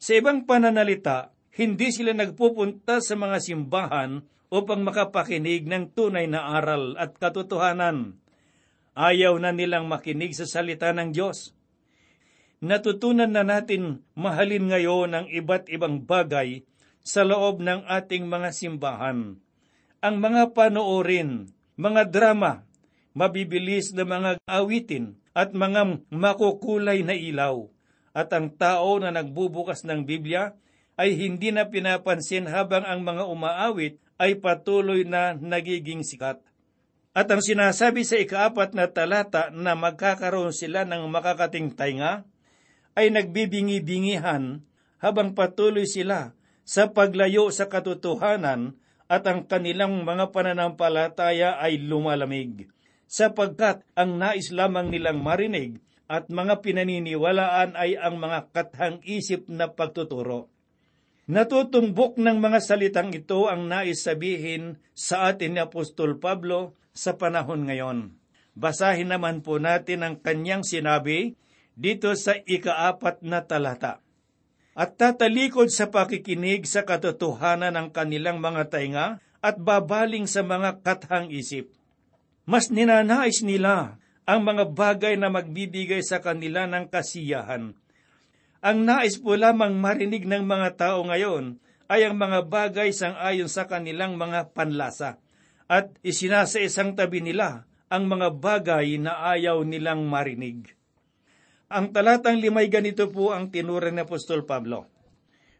Sa 0.00 0.16
ibang 0.16 0.48
pananalita, 0.48 1.36
hindi 1.56 1.92
sila 1.92 2.16
nagpupunta 2.16 3.04
sa 3.04 3.14
mga 3.20 3.38
simbahan 3.38 4.24
upang 4.48 4.80
makapakinig 4.80 5.68
ng 5.68 5.92
tunay 5.92 6.24
na 6.24 6.56
aral 6.56 6.96
at 6.96 7.20
katotohanan. 7.20 8.16
Ayaw 8.96 9.36
na 9.36 9.52
nilang 9.52 9.92
makinig 9.92 10.32
sa 10.32 10.48
salita 10.48 10.88
ng 10.96 11.12
Diyos. 11.12 11.52
Natutunan 12.66 13.30
na 13.30 13.46
natin 13.46 14.02
mahalin 14.18 14.66
ngayon 14.66 15.14
ang 15.14 15.26
iba't 15.30 15.70
ibang 15.70 16.02
bagay 16.02 16.66
sa 17.06 17.22
loob 17.22 17.62
ng 17.62 17.86
ating 17.86 18.26
mga 18.26 18.50
simbahan. 18.50 19.38
Ang 20.02 20.16
mga 20.18 20.50
panoorin, 20.50 21.46
mga 21.78 22.10
drama, 22.10 22.66
mabibilis 23.14 23.94
na 23.94 24.02
mga 24.02 24.42
awitin 24.50 25.14
at 25.30 25.54
mga 25.54 26.10
makukulay 26.10 27.06
na 27.06 27.14
ilaw. 27.14 27.70
At 28.10 28.34
ang 28.34 28.50
tao 28.50 28.98
na 28.98 29.14
nagbubukas 29.14 29.86
ng 29.86 30.02
Biblia 30.02 30.58
ay 30.98 31.14
hindi 31.14 31.54
na 31.54 31.70
pinapansin 31.70 32.50
habang 32.50 32.82
ang 32.82 33.06
mga 33.06 33.30
umaawit 33.30 34.02
ay 34.18 34.42
patuloy 34.42 35.06
na 35.06 35.38
nagiging 35.38 36.02
sikat. 36.02 36.42
At 37.14 37.30
ang 37.30 37.46
sinasabi 37.46 38.02
sa 38.02 38.18
ikaapat 38.18 38.74
na 38.74 38.90
talata 38.90 39.54
na 39.54 39.78
magkakaroon 39.78 40.50
sila 40.50 40.82
ng 40.82 41.06
makakating 41.06 41.70
tainga, 41.70 42.26
ay 42.96 43.12
nagbibingi-bingihan 43.12 44.64
habang 44.98 45.36
patuloy 45.36 45.84
sila 45.84 46.32
sa 46.66 46.90
paglayo 46.90 47.52
sa 47.52 47.68
katotohanan 47.68 48.74
at 49.06 49.22
ang 49.30 49.46
kanilang 49.46 50.02
mga 50.02 50.34
pananampalataya 50.34 51.62
ay 51.62 51.78
lumalamig, 51.78 52.66
sapagkat 53.06 53.86
ang 53.94 54.18
nais 54.18 54.50
lamang 54.50 54.90
nilang 54.90 55.22
marinig 55.22 55.78
at 56.10 56.26
mga 56.26 56.58
pinaniniwalaan 56.62 57.78
ay 57.78 57.94
ang 57.94 58.18
mga 58.18 58.50
kathang 58.50 58.98
isip 59.06 59.46
na 59.46 59.70
pagtuturo. 59.70 60.50
Natutumbok 61.26 62.18
ng 62.22 62.38
mga 62.38 62.58
salitang 62.62 63.10
ito 63.10 63.50
ang 63.50 63.66
nais 63.66 64.02
sabihin 64.02 64.78
sa 64.94 65.30
atin 65.30 65.58
ni 65.58 65.60
Apostol 65.62 66.22
Pablo 66.22 66.78
sa 66.94 67.18
panahon 67.18 67.66
ngayon. 67.66 68.14
Basahin 68.54 69.10
naman 69.10 69.42
po 69.42 69.58
natin 69.58 70.06
ang 70.06 70.22
kanyang 70.22 70.62
sinabi 70.62 71.34
dito 71.76 72.10
sa 72.16 72.34
ikaapat 72.34 73.22
na 73.22 73.44
talata. 73.44 74.00
At 74.76 74.96
tatalikod 74.96 75.72
sa 75.72 75.88
pakikinig 75.88 76.64
sa 76.68 76.84
katotohanan 76.84 77.76
ng 77.76 77.88
kanilang 77.92 78.40
mga 78.40 78.68
tainga 78.72 79.06
at 79.40 79.56
babaling 79.56 80.28
sa 80.28 80.44
mga 80.44 80.80
kathang 80.80 81.28
isip. 81.32 81.72
Mas 82.48 82.68
ninanais 82.72 83.40
nila 83.44 84.00
ang 84.26 84.40
mga 84.42 84.72
bagay 84.72 85.14
na 85.14 85.30
magbibigay 85.30 86.02
sa 86.02 86.20
kanila 86.20 86.66
ng 86.66 86.90
kasiyahan 86.90 87.76
ang 88.66 88.82
nais 88.82 89.14
po 89.20 89.38
lamang 89.38 89.78
marinig 89.78 90.26
ng 90.26 90.42
mga 90.42 90.74
tao 90.74 91.06
ngayon 91.06 91.60
ay 91.86 92.02
ang 92.02 92.18
mga 92.18 92.50
bagay 92.50 92.90
sang 92.90 93.14
ayon 93.14 93.46
sa 93.46 93.70
kanilang 93.70 94.18
mga 94.18 94.50
panlasa 94.56 95.22
at 95.70 95.94
isinasa 96.02 96.58
isang 96.58 96.98
tabi 96.98 97.22
nila 97.22 97.62
ang 97.86 98.10
mga 98.10 98.34
bagay 98.34 98.98
na 98.98 99.22
ayaw 99.30 99.62
nilang 99.62 100.10
marinig. 100.10 100.74
Ang 101.66 101.90
talatang 101.90 102.38
limay 102.38 102.70
ganito 102.70 103.10
po 103.10 103.34
ang 103.34 103.50
tinurang 103.50 103.98
ni 103.98 104.06
Apostol 104.06 104.46
Pablo. 104.46 104.86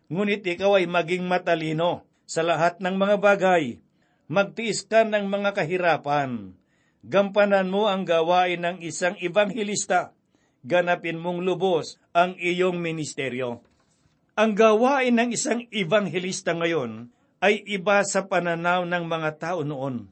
Ngunit 0.07 0.47
ikaw 0.47 0.79
ay 0.79 0.87
maging 0.87 1.27
matalino 1.27 2.07
sa 2.31 2.47
lahat 2.47 2.79
ng 2.79 2.95
mga 2.95 3.17
bagay. 3.19 3.83
Magtiis 4.31 4.87
ka 4.87 5.03
ng 5.03 5.27
mga 5.27 5.59
kahirapan. 5.59 6.55
Gampanan 7.03 7.67
mo 7.67 7.91
ang 7.91 8.07
gawain 8.07 8.63
ng 8.63 8.79
isang 8.87 9.19
ibanghilista 9.19 10.15
ganapin 10.67 11.19
mong 11.19 11.47
lubos 11.47 11.99
ang 12.11 12.35
iyong 12.39 12.83
ministeryo. 12.83 13.63
Ang 14.35 14.53
gawain 14.53 15.15
ng 15.15 15.31
isang 15.35 15.65
ebanghelista 15.71 16.53
ngayon 16.53 17.09
ay 17.39 17.63
iba 17.67 18.03
sa 18.03 18.27
pananaw 18.27 18.83
ng 18.87 19.05
mga 19.07 19.31
tao 19.39 19.63
noon. 19.63 20.11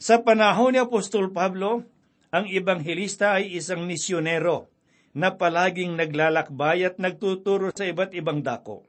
Sa 0.00 0.24
panahon 0.24 0.74
ni 0.74 0.80
Apostol 0.80 1.30
Pablo, 1.30 1.84
ang 2.34 2.44
ebanghelista 2.50 3.38
ay 3.38 3.56
isang 3.56 3.86
misyonero 3.86 4.73
na 5.14 5.38
palaging 5.38 5.94
naglalakbay 5.94 6.82
at 6.84 6.98
nagtuturo 6.98 7.70
sa 7.70 7.86
iba't 7.86 8.12
ibang 8.18 8.42
dako. 8.42 8.82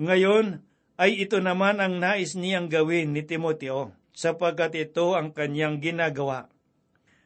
Ngayon 0.00 0.64
ay 0.96 1.28
ito 1.28 1.38
naman 1.38 1.78
ang 1.78 2.00
nais 2.00 2.32
niyang 2.32 2.72
gawin 2.72 3.12
ni 3.12 3.22
Timoteo 3.22 3.92
sapagkat 4.16 4.76
ito 4.76 5.12
ang 5.12 5.32
kanyang 5.36 5.80
ginagawa. 5.80 6.48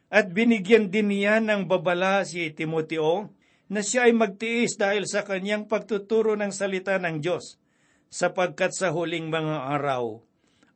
At 0.07 0.31
binigyan 0.31 0.87
din 0.87 1.11
niya 1.11 1.43
ng 1.43 1.67
babala 1.67 2.23
si 2.23 2.47
Timoteo 2.55 3.31
na 3.67 3.83
siya 3.83 4.07
ay 4.07 4.15
magtiis 4.15 4.79
dahil 4.79 5.03
sa 5.03 5.27
kanyang 5.27 5.67
pagtuturo 5.67 6.39
ng 6.39 6.55
salita 6.55 6.95
ng 6.95 7.19
Diyos, 7.19 7.59
sapagkat 8.07 8.71
sa 8.71 8.95
huling 8.95 9.27
mga 9.27 9.75
araw 9.75 10.23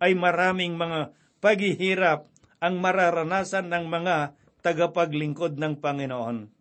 ay 0.03 0.12
maraming 0.20 0.75
mga 0.75 1.15
paghihirap 1.39 2.27
ang 2.60 2.84
mararanasan 2.84 3.72
ng 3.72 3.88
mga 3.88 4.36
tagapaglingkod 4.60 5.55
ng 5.55 5.79
Panginoon. 5.79 6.61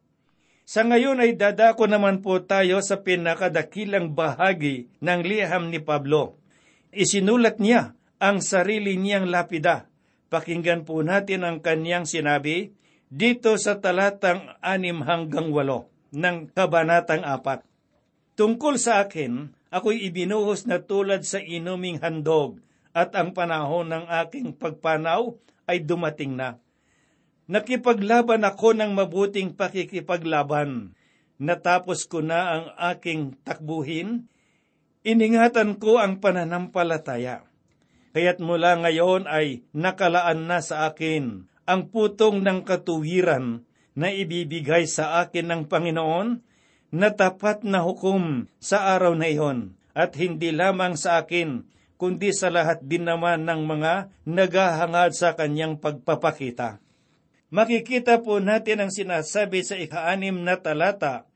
Sa 0.71 0.87
ngayon 0.87 1.19
ay 1.19 1.35
dadako 1.35 1.91
naman 1.91 2.23
po 2.23 2.39
tayo 2.47 2.79
sa 2.79 3.03
pinakadakilang 3.03 4.15
bahagi 4.15 4.87
ng 5.03 5.21
liham 5.27 5.67
ni 5.67 5.83
Pablo. 5.83 6.39
Isinulat 6.95 7.59
niya 7.59 7.99
ang 8.23 8.39
sarili 8.39 8.95
niyang 8.95 9.26
lapida 9.26 9.91
Pakinggan 10.30 10.87
po 10.87 11.02
natin 11.02 11.43
ang 11.43 11.59
kanyang 11.59 12.06
sinabi 12.06 12.71
dito 13.11 13.59
sa 13.59 13.83
talatang 13.83 14.54
anim 14.63 15.02
hanggang 15.02 15.50
walo 15.50 15.91
ng 16.15 16.54
kabanatang 16.54 17.26
apat. 17.26 17.67
Tungkol 18.39 18.78
sa 18.78 19.02
akin, 19.02 19.50
ako'y 19.75 20.06
ibinuhos 20.06 20.71
na 20.71 20.78
tulad 20.78 21.26
sa 21.26 21.43
inuming 21.43 21.99
handog 21.99 22.63
at 22.95 23.11
ang 23.19 23.35
panahon 23.35 23.91
ng 23.91 24.06
aking 24.23 24.54
pagpanaw 24.54 25.35
ay 25.67 25.83
dumating 25.83 26.39
na. 26.39 26.63
Nakipaglaban 27.50 28.47
ako 28.47 28.78
ng 28.78 28.95
mabuting 28.95 29.58
pakikipaglaban. 29.58 30.95
Natapos 31.43 32.06
ko 32.06 32.23
na 32.23 32.39
ang 32.54 32.67
aking 32.95 33.34
takbuhin. 33.43 34.30
Iningatan 35.02 35.82
ko 35.82 35.99
ang 35.99 36.23
pananampalataya 36.23 37.50
Kaya't 38.10 38.43
mula 38.43 38.75
ngayon 38.75 39.30
ay 39.30 39.63
nakalaan 39.71 40.50
na 40.50 40.58
sa 40.58 40.91
akin 40.91 41.47
ang 41.63 41.86
putong 41.95 42.43
ng 42.43 42.67
katuwiran 42.67 43.63
na 43.95 44.10
ibibigay 44.10 44.91
sa 44.91 45.23
akin 45.23 45.47
ng 45.47 45.63
Panginoon 45.71 46.43
na 46.91 47.08
tapat 47.15 47.63
na 47.63 47.86
hukom 47.86 48.50
sa 48.58 48.99
araw 48.99 49.15
na 49.15 49.30
iyon 49.30 49.78
at 49.95 50.19
hindi 50.19 50.50
lamang 50.50 50.99
sa 50.99 51.23
akin 51.23 51.71
kundi 51.95 52.34
sa 52.34 52.50
lahat 52.50 52.82
din 52.82 53.06
naman 53.06 53.47
ng 53.47 53.63
mga 53.63 54.10
naghahangad 54.26 55.15
sa 55.15 55.39
kanyang 55.39 55.78
pagpapakita. 55.78 56.82
Makikita 57.50 58.23
po 58.23 58.39
natin 58.39 58.86
ang 58.86 58.91
sinasabi 58.95 59.67
sa 59.67 59.75
ikaanim 59.75 60.47
na 60.47 60.54
talata 60.54 61.26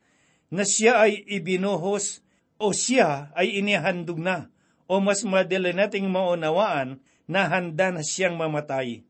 na 0.47 0.63
siya 0.63 1.03
ay 1.03 1.27
ibinuhos 1.27 2.23
o 2.55 2.71
siya 2.71 3.35
ay 3.35 3.59
inihandog 3.59 4.23
na 4.23 4.47
o 4.87 5.03
mas 5.03 5.27
madali 5.27 5.75
nating 5.75 6.07
maunawaan 6.07 7.03
na 7.27 7.51
handa 7.51 7.91
na 7.91 7.99
siyang 7.99 8.39
mamatay. 8.39 9.03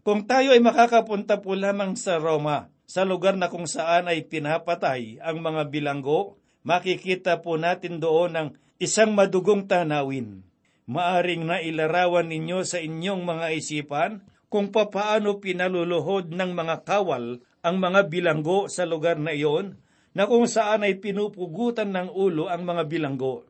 Kung 0.00 0.24
tayo 0.24 0.56
ay 0.56 0.62
makakapunta 0.64 1.44
po 1.44 1.52
lamang 1.52 1.92
sa 2.00 2.16
Roma, 2.16 2.72
sa 2.88 3.04
lugar 3.04 3.36
na 3.36 3.52
kung 3.52 3.68
saan 3.68 4.08
ay 4.08 4.24
pinapatay 4.24 5.20
ang 5.20 5.44
mga 5.44 5.68
bilanggo, 5.68 6.40
makikita 6.64 7.44
po 7.44 7.60
natin 7.60 8.00
doon 8.00 8.32
ang 8.32 8.48
isang 8.80 9.12
madugong 9.12 9.68
tanawin. 9.68 10.48
Maaring 10.88 11.44
na 11.44 11.60
ilarawan 11.60 12.32
ninyo 12.32 12.64
sa 12.64 12.80
inyong 12.80 13.20
mga 13.20 13.46
isipan 13.52 14.24
kung 14.48 14.72
papaano 14.72 15.40
pinaluluhod 15.40 16.32
ng 16.32 16.50
mga 16.56 16.88
kawal 16.88 17.40
ang 17.60 17.76
mga 17.76 18.08
bilanggo 18.08 18.68
sa 18.72 18.88
lugar 18.88 19.20
na 19.20 19.36
iyon 19.36 19.76
na 20.16 20.24
kung 20.24 20.48
saan 20.48 20.84
ay 20.84 20.96
pinupugutan 20.98 21.92
ng 21.92 22.08
ulo 22.10 22.48
ang 22.48 22.64
mga 22.64 22.88
bilanggo 22.88 23.48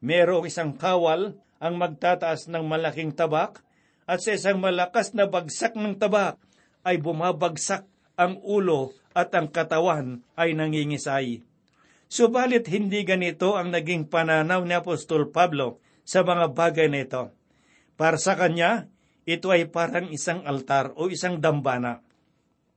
merong 0.00 0.48
isang 0.48 0.74
kawal 0.74 1.36
ang 1.60 1.74
magtataas 1.76 2.48
ng 2.48 2.64
malaking 2.64 3.12
tabak 3.12 3.60
at 4.08 4.18
sa 4.24 4.34
isang 4.34 4.58
malakas 4.58 5.12
na 5.12 5.28
bagsak 5.28 5.76
ng 5.76 6.00
tabak 6.00 6.40
ay 6.82 6.96
bumabagsak 6.98 7.84
ang 8.16 8.40
ulo 8.40 8.96
at 9.12 9.30
ang 9.36 9.52
katawan 9.52 10.24
ay 10.34 10.56
nangingisay. 10.56 11.44
Subalit 12.10 12.66
hindi 12.66 13.06
ganito 13.06 13.54
ang 13.54 13.70
naging 13.70 14.10
pananaw 14.10 14.64
ni 14.66 14.74
Apostol 14.74 15.30
Pablo 15.30 15.78
sa 16.02 16.26
mga 16.26 16.50
bagay 16.50 16.88
na 16.90 17.06
ito. 17.06 17.30
Para 17.94 18.18
sa 18.18 18.34
kanya, 18.34 18.90
ito 19.28 19.52
ay 19.52 19.68
parang 19.68 20.08
isang 20.08 20.44
altar 20.44 20.92
o 20.96 21.10
isang 21.10 21.40
dambana. 21.40 22.00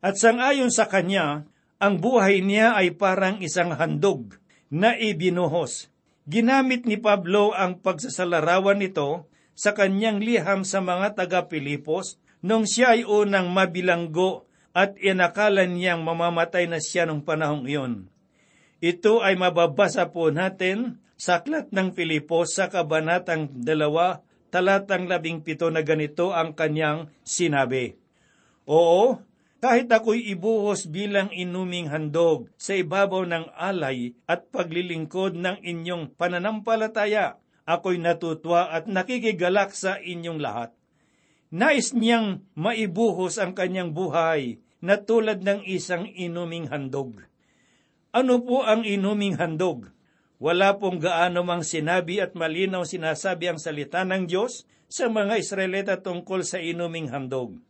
At 0.04 0.20
sangayon 0.20 0.70
sa 0.70 0.92
kanya, 0.92 1.48
ang 1.80 2.00
buhay 2.00 2.44
niya 2.44 2.76
ay 2.76 2.96
parang 2.96 3.40
isang 3.40 3.76
handog 3.76 4.40
na 4.68 4.96
ibinuhos 4.96 5.94
Ginamit 6.24 6.88
ni 6.88 6.96
Pablo 6.96 7.52
ang 7.52 7.84
pagsasalarawan 7.84 8.80
nito 8.80 9.28
sa 9.60 9.76
kanyang 9.76 10.24
liham 10.24 10.64
sa 10.64 10.80
mga 10.80 11.20
taga-Pilipos 11.20 12.16
nung 12.40 12.64
siya 12.64 12.96
ay 12.96 13.04
unang 13.04 13.52
mabilanggo 13.52 14.48
at 14.72 14.96
inakala 15.04 15.68
niyang 15.68 16.00
mamamatay 16.00 16.72
na 16.72 16.80
siya 16.80 17.04
nung 17.04 17.28
panahong 17.28 17.68
iyon. 17.68 17.94
Ito 18.80 19.20
ay 19.20 19.36
mababasa 19.36 20.16
po 20.16 20.32
natin 20.32 21.04
sa 21.20 21.44
Aklat 21.44 21.76
ng 21.76 21.92
Pilipos 21.92 22.56
sa 22.56 22.72
Kabanatang 22.72 23.52
2, 23.60 23.68
talatang 24.54 25.10
17 25.10 25.74
na 25.74 25.82
ganito 25.82 26.30
ang 26.30 26.54
kanyang 26.54 27.10
sinabi. 27.26 27.98
Oo, 28.70 29.18
kahit 29.58 29.89
ako'y 29.89 30.30
ibuhos 30.30 30.86
bilang 30.86 31.34
inuming 31.34 31.89
handog 31.89 32.52
sa 32.54 32.78
ibabaw 32.78 33.26
ng 33.26 33.50
alay 33.58 34.13
at 34.30 34.54
paglilingkod 34.54 35.34
ng 35.34 35.58
inyong 35.66 36.13
pananampalataya, 36.13 37.42
ako'y 37.66 37.98
natutwa 37.98 38.70
at 38.70 38.86
nakikigalak 38.86 39.74
sa 39.74 39.98
inyong 39.98 40.38
lahat. 40.38 40.70
Nais 41.50 41.96
niyang 41.96 42.46
maibuhos 42.60 43.39
ang 43.39 43.58
kanyang 43.58 43.96
buhay 43.96 44.62
na 44.84 45.00
tulad 45.00 45.42
ng 45.42 45.63
isang 45.63 46.06
inuming 46.12 46.68
handog. 46.68 47.24
Ano 48.12 48.44
po 48.44 48.68
ang 48.68 48.84
inuming 48.84 49.39
handog? 49.39 49.93
Wala 50.44 50.76
pong 50.76 51.00
gaano 51.00 51.40
mang 51.48 51.64
sinabi 51.64 52.20
at 52.20 52.36
malinaw 52.36 52.84
sinasabi 52.84 53.48
ang 53.48 53.56
salita 53.64 54.04
ng 54.04 54.28
Diyos 54.28 54.68
sa 54.92 55.08
mga 55.08 55.40
Israelita 55.40 56.04
tungkol 56.04 56.44
sa 56.44 56.60
inuming 56.60 57.16
handog. 57.16 57.64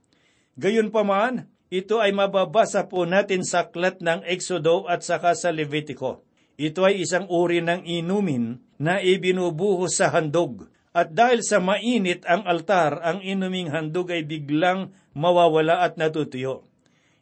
Gayunpaman, 0.58 1.46
ito 1.70 2.02
ay 2.02 2.18
mababasa 2.18 2.90
po 2.90 3.06
natin 3.06 3.46
sa 3.46 3.70
aklat 3.70 4.02
ng 4.02 4.26
Exodo 4.26 4.90
at 4.90 5.06
saka 5.06 5.38
sa 5.38 5.54
Levitico. 5.54 6.26
Ito 6.58 6.90
ay 6.90 7.06
isang 7.06 7.30
uri 7.30 7.62
ng 7.62 7.86
inumin 7.86 8.58
na 8.82 8.98
ibinubuhos 8.98 10.02
sa 10.02 10.10
handog 10.10 10.66
At 10.94 11.14
dahil 11.14 11.46
sa 11.46 11.62
mainit 11.62 12.26
ang 12.26 12.42
altar, 12.46 13.02
ang 13.06 13.22
inuming 13.22 13.70
handog 13.70 14.10
ay 14.10 14.26
biglang 14.26 14.94
mawawala 15.14 15.86
at 15.86 15.98
natutuyo. 15.98 16.66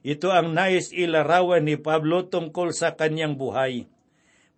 Ito 0.03 0.31
ang 0.31 0.55
nais 0.55 0.95
ilarawan 0.95 1.67
ni 1.67 1.75
Pablo 1.75 2.27
tungkol 2.27 2.71
sa 2.71 2.95
kanyang 2.95 3.35
buhay. 3.35 3.90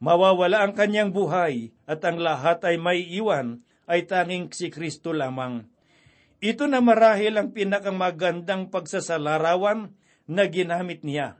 Mawawala 0.03 0.67
ang 0.67 0.75
kanyang 0.75 1.15
buhay 1.15 1.71
at 1.87 2.03
ang 2.03 2.19
lahat 2.19 2.59
ay 2.67 2.75
may 2.75 2.99
iwan 3.07 3.63
ay 3.87 4.03
tanging 4.03 4.51
si 4.51 4.67
Kristo 4.67 5.15
lamang. 5.15 5.63
Ito 6.43 6.67
na 6.67 6.83
marahil 6.83 7.39
ang 7.39 7.55
pinakamagandang 7.55 8.67
pagsasalarawan 8.67 9.95
na 10.27 10.43
ginamit 10.51 11.07
niya. 11.07 11.39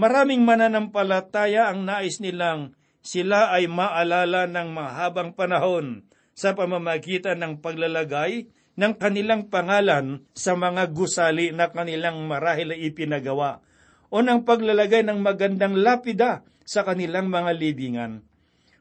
Maraming 0.00 0.48
mananampalataya 0.48 1.68
ang 1.68 1.84
nais 1.84 2.24
nilang 2.24 2.72
sila 3.04 3.52
ay 3.52 3.68
maalala 3.68 4.48
ng 4.48 4.68
mahabang 4.72 5.36
panahon 5.36 6.08
sa 6.32 6.56
pamamagitan 6.56 7.36
ng 7.44 7.60
paglalagay 7.60 8.48
ng 8.80 8.92
kanilang 8.96 9.52
pangalan 9.52 10.24
sa 10.32 10.56
mga 10.56 10.88
gusali 10.96 11.52
na 11.52 11.68
kanilang 11.68 12.24
marahil 12.24 12.72
ay 12.72 12.88
ipinagawa 12.88 13.60
o 14.08 14.24
ng 14.24 14.40
paglalagay 14.48 15.04
ng 15.04 15.20
magandang 15.20 15.76
lapida 15.76 16.48
sa 16.64 16.82
kanilang 16.82 17.28
mga 17.28 17.52
libingan. 17.56 18.24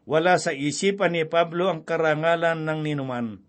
Wala 0.04 0.36
sa 0.36 0.52
isipan 0.52 1.16
ni 1.16 1.24
Pablo 1.24 1.72
ang 1.72 1.88
karangalan 1.88 2.68
ng 2.68 2.80
ninuman. 2.84 3.40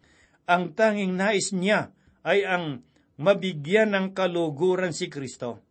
Ang 0.47 0.65
tanging 0.77 1.19
nais 1.19 1.51
niya 1.51 1.91
ay 2.23 2.47
ang 2.47 2.87
mabigyan 3.19 3.95
ng 3.95 4.07
kaluguran 4.15 4.95
si 4.95 5.11
Kristo. 5.11 5.63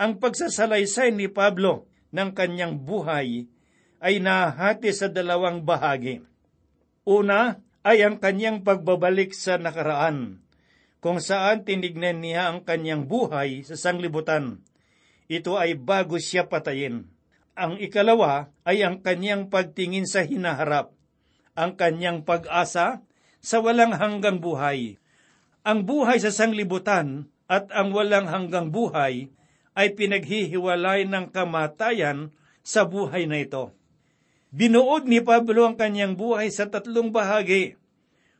Ang 0.00 0.16
pagsasalaysay 0.20 1.12
ni 1.12 1.28
Pablo 1.28 1.88
ng 2.12 2.32
kanyang 2.32 2.80
buhay 2.80 3.48
ay 4.00 4.14
nahati 4.18 4.90
sa 4.96 5.12
dalawang 5.12 5.64
bahagi. 5.64 6.24
Una 7.04 7.60
ay 7.84 8.04
ang 8.04 8.20
kanyang 8.20 8.60
pagbabalik 8.64 9.32
sa 9.32 9.56
nakaraan, 9.56 10.40
kung 11.00 11.20
saan 11.20 11.64
tinignan 11.64 12.20
niya 12.20 12.52
ang 12.52 12.64
kanyang 12.64 13.08
buhay 13.08 13.64
sa 13.64 13.76
sanglibutan. 13.76 14.60
Ito 15.32 15.56
ay 15.56 15.80
bago 15.80 16.20
siya 16.20 16.48
patayin. 16.48 17.08
Ang 17.60 17.76
ikalawa 17.76 18.48
ay 18.64 18.80
ang 18.80 19.04
kanyang 19.04 19.52
pagtingin 19.52 20.08
sa 20.08 20.24
hinaharap, 20.24 20.96
ang 21.52 21.76
kanyang 21.76 22.24
pag-asa 22.24 23.04
sa 23.44 23.56
walang 23.60 23.92
hanggang 23.92 24.40
buhay. 24.40 24.96
Ang 25.60 25.84
buhay 25.84 26.16
sa 26.24 26.32
sanglibutan 26.32 27.28
at 27.52 27.68
ang 27.68 27.92
walang 27.92 28.32
hanggang 28.32 28.72
buhay 28.72 29.28
ay 29.76 29.92
pinaghihiwalay 29.92 31.04
ng 31.04 31.28
kamatayan 31.28 32.32
sa 32.64 32.88
buhay 32.88 33.28
na 33.28 33.44
ito. 33.44 33.76
Binuod 34.56 35.04
ni 35.04 35.20
Pablo 35.20 35.68
ang 35.68 35.76
kanyang 35.76 36.16
buhay 36.16 36.48
sa 36.48 36.64
tatlong 36.72 37.12
bahagi. 37.12 37.76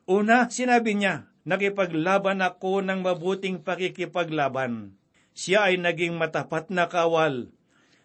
Una, 0.08 0.48
sinabi 0.48 0.96
niya, 0.96 1.28
nakipaglaban 1.44 2.40
ako 2.40 2.80
ng 2.80 3.04
mabuting 3.04 3.60
pakikipaglaban. 3.60 4.96
Siya 5.36 5.68
ay 5.68 5.76
naging 5.76 6.16
matapat 6.16 6.72
na 6.72 6.88
kawal. 6.88 7.52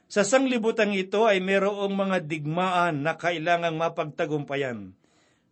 Sa 0.06 0.22
sanglibutan 0.22 0.94
ito 0.94 1.26
ay 1.26 1.42
mayroong 1.42 1.94
mga 1.94 2.30
digmaan 2.30 3.02
na 3.02 3.18
kailangang 3.18 3.76
mapagtagumpayan. 3.76 4.94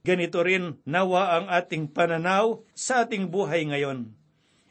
Ganito 0.03 0.43
rin 0.43 0.77
nawa 0.83 1.39
ang 1.39 1.45
ating 1.49 1.89
pananaw 1.89 2.61
sa 2.75 3.07
ating 3.07 3.31
buhay 3.31 3.65
ngayon. 3.71 4.13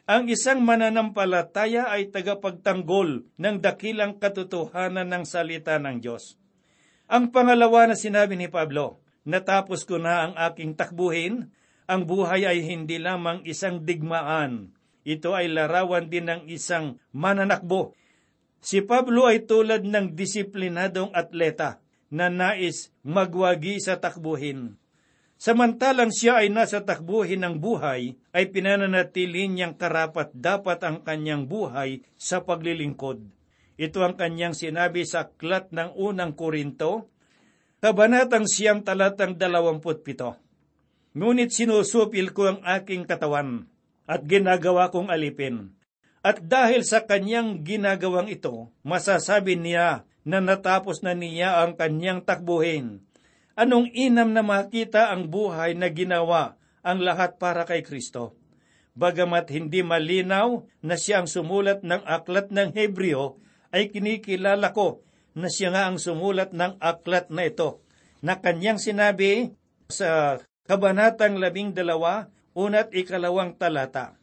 Ang 0.05 0.29
isang 0.29 0.61
mananampalataya 0.61 1.89
ay 1.89 2.13
tagapagtanggol 2.13 3.25
ng 3.39 3.57
dakilang 3.63 4.21
katotohanan 4.21 5.09
ng 5.09 5.25
salita 5.25 5.81
ng 5.81 6.05
Diyos. 6.05 6.37
Ang 7.09 7.33
pangalawa 7.33 7.89
na 7.89 7.97
sinabi 7.97 8.37
ni 8.37 8.51
Pablo, 8.51 9.01
natapos 9.25 9.89
ko 9.89 9.97
na 9.97 10.29
ang 10.29 10.35
aking 10.37 10.77
takbuhin, 10.77 11.49
ang 11.89 12.05
buhay 12.05 12.45
ay 12.45 12.61
hindi 12.61 13.01
lamang 13.01 13.41
isang 13.49 13.83
digmaan. 13.89 14.75
Ito 15.03 15.35
ay 15.35 15.51
larawan 15.51 16.13
din 16.13 16.29
ng 16.31 16.43
isang 16.51 17.01
mananakbo. 17.11 17.97
Si 18.63 18.79
Pablo 18.79 19.27
ay 19.27 19.43
tulad 19.43 19.83
ng 19.83 20.15
disiplinadong 20.15 21.11
atleta 21.11 21.83
na 22.15 22.31
nais 22.31 22.95
magwagi 23.03 23.83
sa 23.83 23.99
takbuhin. 23.99 24.79
Samantalang 25.35 26.15
siya 26.15 26.39
ay 26.39 26.55
nasa 26.55 26.87
takbuhin 26.87 27.43
ng 27.43 27.59
buhay, 27.59 28.15
ay 28.31 28.45
pinananatili 28.55 29.51
niyang 29.51 29.75
karapat 29.75 30.31
dapat 30.31 30.79
ang 30.87 31.03
kanyang 31.03 31.51
buhay 31.51 32.07
sa 32.15 32.47
paglilingkod. 32.47 33.19
Ito 33.75 33.99
ang 34.07 34.15
kanyang 34.15 34.55
sinabi 34.55 35.03
sa 35.03 35.27
aklat 35.27 35.75
ng 35.75 35.99
unang 35.99 36.39
Korinto, 36.39 37.11
Kabanatang 37.83 38.47
siyam 38.47 38.87
talatang 38.87 39.35
dalawamput 39.35 40.07
pito. 40.07 40.39
Ngunit 41.19 41.51
sinusupil 41.51 42.31
ko 42.31 42.55
ang 42.55 42.59
aking 42.63 43.11
katawan 43.11 43.67
at 44.07 44.23
ginagawa 44.23 44.87
kong 44.95 45.11
alipin. 45.11 45.75
At 46.23 46.39
dahil 46.47 46.87
sa 46.87 47.03
kanyang 47.03 47.67
ginagawang 47.67 48.31
ito, 48.31 48.71
masasabi 48.87 49.59
niya 49.59 50.07
na 50.23 50.39
natapos 50.39 51.03
na 51.03 51.19
niya 51.19 51.67
ang 51.67 51.75
kanyang 51.75 52.23
takbuhin. 52.23 53.03
Anong 53.59 53.91
inam 53.91 54.31
na 54.31 54.47
makita 54.47 55.11
ang 55.11 55.29
buhay 55.29 55.75
na 55.75 55.91
ginawa 55.91 56.57
ang 56.87 57.03
lahat 57.03 57.43
para 57.43 57.67
kay 57.67 57.83
Kristo? 57.83 58.39
Bagamat 58.95 59.51
hindi 59.51 59.83
malinaw 59.83 60.63
na 60.85 60.95
siya 60.95 61.21
ang 61.21 61.29
sumulat 61.29 61.83
ng 61.83 62.07
aklat 62.07 62.55
ng 62.55 62.71
Hebreo, 62.71 63.43
ay 63.73 63.89
kinikilala 63.91 64.71
ko 64.71 65.03
na 65.33 65.49
siya 65.49 65.73
nga 65.73 65.89
ang 65.89 65.97
sumulat 65.97 66.53
ng 66.53 66.77
aklat 66.79 67.33
na 67.33 67.49
ito, 67.49 67.81
na 68.21 68.39
kanyang 68.39 68.79
sinabi 68.79 69.57
sa 69.89 70.39
Kabanatang 70.63 71.43
labing 71.43 71.75
dalawa, 71.75 72.31
unat 72.55 72.95
ikalawang 72.95 73.59
talata. 73.59 74.22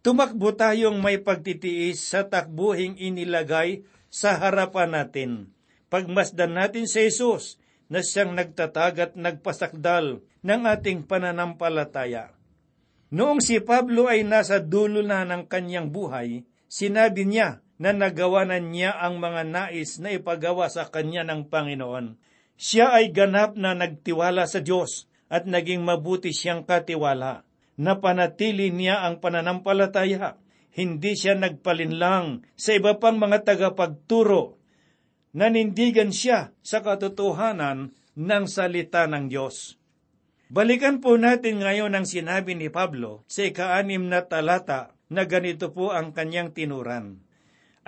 Tumakbo 0.00 0.56
tayong 0.56 0.96
may 1.04 1.20
pagtitiis 1.20 2.00
sa 2.00 2.24
takbuhing 2.24 2.96
inilagay 2.96 3.84
sa 4.08 4.40
harapan 4.40 4.96
natin. 4.96 5.52
Pagmasdan 5.92 6.56
natin 6.56 6.88
sa 6.88 7.04
Jesus 7.04 7.60
na 7.92 8.00
siyang 8.00 8.32
nagtatag 8.32 8.94
at 8.96 9.12
nagpasakdal 9.12 10.24
ng 10.40 10.62
ating 10.64 11.04
pananampalataya. 11.04 12.32
Noong 13.12 13.44
si 13.44 13.60
Pablo 13.60 14.08
ay 14.08 14.24
nasa 14.24 14.62
dulo 14.62 15.04
na 15.04 15.26
ng 15.28 15.44
kanyang 15.44 15.92
buhay, 15.92 16.48
sinabi 16.64 17.28
niya 17.28 17.60
na 17.76 17.92
nagawa 17.92 18.48
na 18.48 18.56
niya 18.56 18.96
ang 18.96 19.20
mga 19.20 19.42
nais 19.52 20.00
na 20.00 20.16
ipagawa 20.16 20.72
sa 20.72 20.88
kanya 20.88 21.28
ng 21.28 21.52
Panginoon. 21.52 22.16
Siya 22.56 22.96
ay 22.96 23.12
ganap 23.12 23.52
na 23.58 23.76
nagtiwala 23.76 24.48
sa 24.48 24.64
Diyos 24.64 25.10
at 25.28 25.44
naging 25.44 25.84
mabuti 25.84 26.32
siyang 26.32 26.64
katiwala. 26.64 27.44
Napanatili 27.80 28.68
niya 28.68 29.08
ang 29.08 29.24
pananampalataya. 29.24 30.36
Hindi 30.76 31.16
siya 31.16 31.32
nagpalinlang 31.40 32.44
sa 32.52 32.76
iba 32.76 33.00
pang 33.00 33.16
mga 33.16 33.48
tagapagturo. 33.48 34.60
Nanindigan 35.32 36.12
siya 36.12 36.52
sa 36.60 36.84
katotohanan 36.84 37.96
ng 38.20 38.44
salita 38.44 39.08
ng 39.08 39.32
Diyos. 39.32 39.80
Balikan 40.52 41.00
po 41.00 41.16
natin 41.16 41.64
ngayon 41.64 41.96
ang 41.96 42.04
sinabi 42.04 42.52
ni 42.52 42.68
Pablo 42.68 43.24
sa 43.30 43.48
ikaanim 43.48 44.12
na 44.12 44.28
talata 44.28 44.92
na 45.08 45.24
ganito 45.24 45.72
po 45.72 45.94
ang 45.94 46.12
kanyang 46.12 46.52
tinuran. 46.52 47.24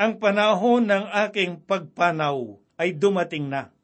Ang 0.00 0.16
panahon 0.16 0.88
ng 0.88 1.04
aking 1.28 1.68
pagpanaw 1.68 2.56
ay 2.80 2.96
dumating 2.96 3.52
na. 3.52 3.74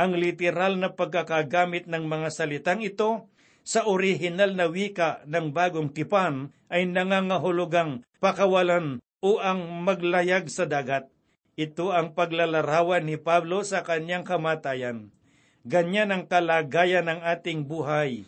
Ang 0.00 0.16
literal 0.16 0.80
na 0.80 0.96
pagkakagamit 0.96 1.90
ng 1.92 2.08
mga 2.08 2.32
salitang 2.32 2.80
ito 2.80 3.28
sa 3.62 3.86
orihinal 3.86 4.54
na 4.58 4.66
wika 4.66 5.22
ng 5.26 5.54
bagong 5.54 5.90
tipan 5.90 6.50
ay 6.70 6.86
nangangahulugang 6.90 8.02
pakawalan 8.18 8.98
o 9.22 9.38
ang 9.38 9.82
maglayag 9.86 10.50
sa 10.50 10.66
dagat. 10.66 11.06
Ito 11.54 11.94
ang 11.94 12.16
paglalarawan 12.18 13.06
ni 13.06 13.20
Pablo 13.20 13.62
sa 13.62 13.86
kanyang 13.86 14.26
kamatayan. 14.26 15.14
Ganyan 15.62 16.10
ang 16.10 16.24
kalagayan 16.26 17.06
ng 17.06 17.20
ating 17.22 17.70
buhay. 17.70 18.26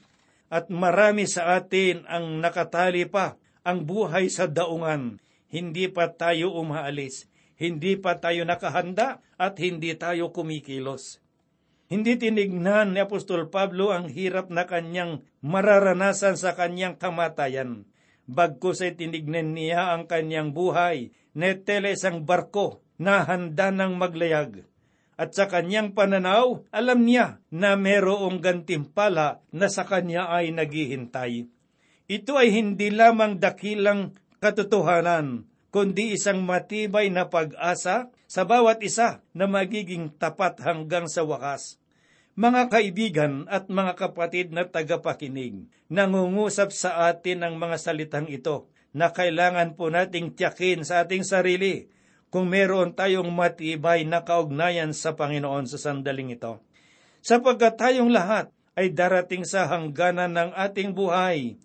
At 0.53 0.71
marami 0.71 1.27
sa 1.27 1.59
atin 1.59 2.07
ang 2.07 2.39
nakatali 2.39 3.11
pa 3.11 3.35
ang 3.67 3.83
buhay 3.83 4.31
sa 4.31 4.47
daungan 4.47 5.19
hindi 5.55 5.87
pa 5.87 6.11
tayo 6.11 6.51
umaalis, 6.59 7.31
hindi 7.55 7.95
pa 7.95 8.19
tayo 8.19 8.43
nakahanda 8.43 9.23
at 9.39 9.55
hindi 9.63 9.95
tayo 9.95 10.35
kumikilos. 10.35 11.23
Hindi 11.93 12.17
tinignan 12.17 12.97
ni 12.97 13.01
Apostol 13.05 13.53
Pablo 13.53 13.93
ang 13.93 14.09
hirap 14.09 14.49
na 14.49 14.65
kanyang 14.65 15.21
mararanasan 15.45 16.41
sa 16.41 16.57
kanyang 16.57 16.97
kamatayan. 16.97 17.85
Bagkus 18.25 18.81
ay 18.81 18.97
tinignan 18.97 19.53
niya 19.53 19.93
ang 19.93 20.09
kanyang 20.09 20.57
buhay, 20.57 21.13
netele 21.37 21.93
isang 21.93 22.25
barko 22.25 22.81
na 22.97 23.21
handa 23.29 23.69
ng 23.69 24.01
maglayag. 24.01 24.65
At 25.15 25.37
sa 25.37 25.47
kanyang 25.47 25.95
pananaw, 25.95 26.67
alam 26.75 27.07
niya 27.07 27.39
na 27.53 27.79
merong 27.79 28.43
gantimpala 28.43 29.45
na 29.55 29.71
sa 29.71 29.87
kanya 29.87 30.27
ay 30.33 30.51
naghihintay. 30.51 31.47
Ito 32.11 32.33
ay 32.35 32.51
hindi 32.51 32.91
lamang 32.91 33.39
dakilang 33.39 34.17
katotohanan, 34.43 35.47
kundi 35.75 36.15
isang 36.15 36.47
matibay 36.47 37.11
na 37.11 37.27
pag-asa 37.27 38.07
sa 38.31 38.47
bawat 38.47 38.79
isa 38.87 39.27
na 39.35 39.51
magiging 39.51 40.07
tapat 40.07 40.63
hanggang 40.63 41.11
sa 41.11 41.27
wakas. 41.27 41.83
Mga 42.39 42.71
kaibigan 42.71 43.51
at 43.51 43.67
mga 43.67 43.99
kapatid 43.99 44.55
na 44.55 44.71
tagapakinig, 44.71 45.67
nangungusap 45.91 46.71
sa 46.71 47.11
atin 47.11 47.43
ang 47.43 47.59
mga 47.59 47.83
salitang 47.83 48.31
ito 48.31 48.71
na 48.95 49.11
kailangan 49.11 49.75
po 49.75 49.91
nating 49.91 50.39
tiyakin 50.39 50.87
sa 50.87 51.03
ating 51.03 51.27
sarili 51.27 51.91
kung 52.31 52.47
meron 52.47 52.95
tayong 52.95 53.35
matibay 53.35 54.07
na 54.07 54.23
kaugnayan 54.23 54.95
sa 54.95 55.19
Panginoon 55.19 55.67
sa 55.67 55.79
sandaling 55.79 56.39
ito. 56.39 56.63
Sapagkat 57.19 57.75
tayong 57.75 58.15
lahat 58.15 58.47
ay 58.79 58.95
darating 58.95 59.43
sa 59.43 59.67
hangganan 59.67 60.39
ng 60.39 60.51
ating 60.55 60.95
buhay. 60.95 61.59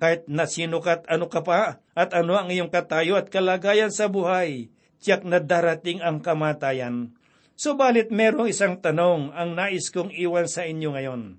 Kahit 0.00 0.24
na 0.32 0.48
sinukat 0.48 1.04
ano 1.12 1.28
ka 1.28 1.44
pa 1.44 1.84
at 1.92 2.16
ano 2.16 2.40
ang 2.40 2.48
iyong 2.48 2.72
katayo 2.72 3.20
at 3.20 3.28
kalagayan 3.28 3.92
sa 3.92 4.08
buhay, 4.08 4.72
tiyak 4.96 5.28
na 5.28 5.44
darating 5.44 6.00
ang 6.00 6.24
kamatayan. 6.24 7.12
Subalit 7.52 8.08
merong 8.08 8.48
isang 8.48 8.80
tanong 8.80 9.36
ang 9.36 9.52
nais 9.52 9.92
kong 9.92 10.08
iwan 10.16 10.48
sa 10.48 10.64
inyo 10.64 10.96
ngayon. 10.96 11.36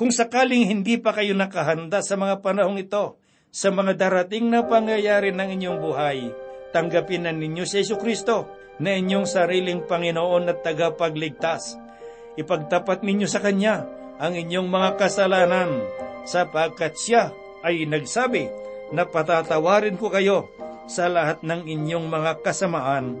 Kung 0.00 0.08
sakaling 0.08 0.64
hindi 0.64 0.96
pa 0.96 1.12
kayo 1.12 1.36
nakahanda 1.36 2.00
sa 2.00 2.16
mga 2.16 2.40
panahong 2.40 2.80
ito, 2.80 3.20
sa 3.52 3.68
mga 3.68 4.00
darating 4.00 4.48
na 4.48 4.64
pangyayari 4.64 5.28
ng 5.36 5.48
inyong 5.60 5.78
buhay, 5.84 6.32
tanggapin 6.72 7.28
na 7.28 7.32
ninyo 7.36 7.68
si 7.68 7.84
Yesu 7.84 8.00
Kristo 8.00 8.48
na 8.80 8.96
inyong 8.96 9.28
sariling 9.28 9.84
Panginoon 9.84 10.48
at 10.48 10.64
tagapagligtas. 10.64 11.76
Ipagtapat 12.40 13.04
ninyo 13.04 13.28
sa 13.28 13.44
Kanya 13.44 13.84
ang 14.16 14.32
inyong 14.32 14.70
mga 14.70 14.96
kasalanan 14.96 15.84
sapagkat 16.24 16.96
siya 16.96 17.34
ay 17.68 17.84
nagsabi 17.84 18.48
na 18.96 19.04
patatawarin 19.04 20.00
ko 20.00 20.08
kayo 20.08 20.48
sa 20.88 21.12
lahat 21.12 21.44
ng 21.44 21.68
inyong 21.68 22.08
mga 22.08 22.40
kasamaan. 22.40 23.20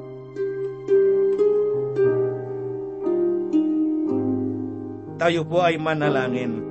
Tayo 5.20 5.44
po 5.44 5.60
ay 5.60 5.76
manalangin. 5.76 6.64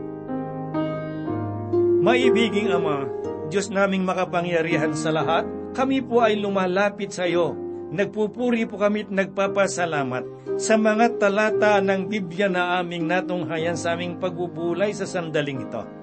Maibiging 2.02 2.74
Ama, 2.74 3.06
Diyos 3.52 3.70
naming 3.70 4.08
makapangyarihan 4.08 4.98
sa 4.98 5.14
lahat, 5.14 5.46
kami 5.78 6.02
po 6.02 6.26
ay 6.26 6.40
lumalapit 6.40 7.14
sa 7.14 7.30
iyo. 7.30 7.54
Nagpupuri 7.88 8.68
po 8.68 8.76
kami 8.82 9.08
at 9.08 9.12
nagpapasalamat 9.14 10.28
sa 10.60 10.76
mga 10.76 11.22
talata 11.22 11.80
ng 11.80 12.12
Biblia 12.12 12.52
na 12.52 12.82
aming 12.84 13.08
natunghayan 13.08 13.80
sa 13.80 13.96
aming 13.96 14.20
pagbubulay 14.20 14.92
sa 14.92 15.08
sandaling 15.08 15.64
ito. 15.64 15.97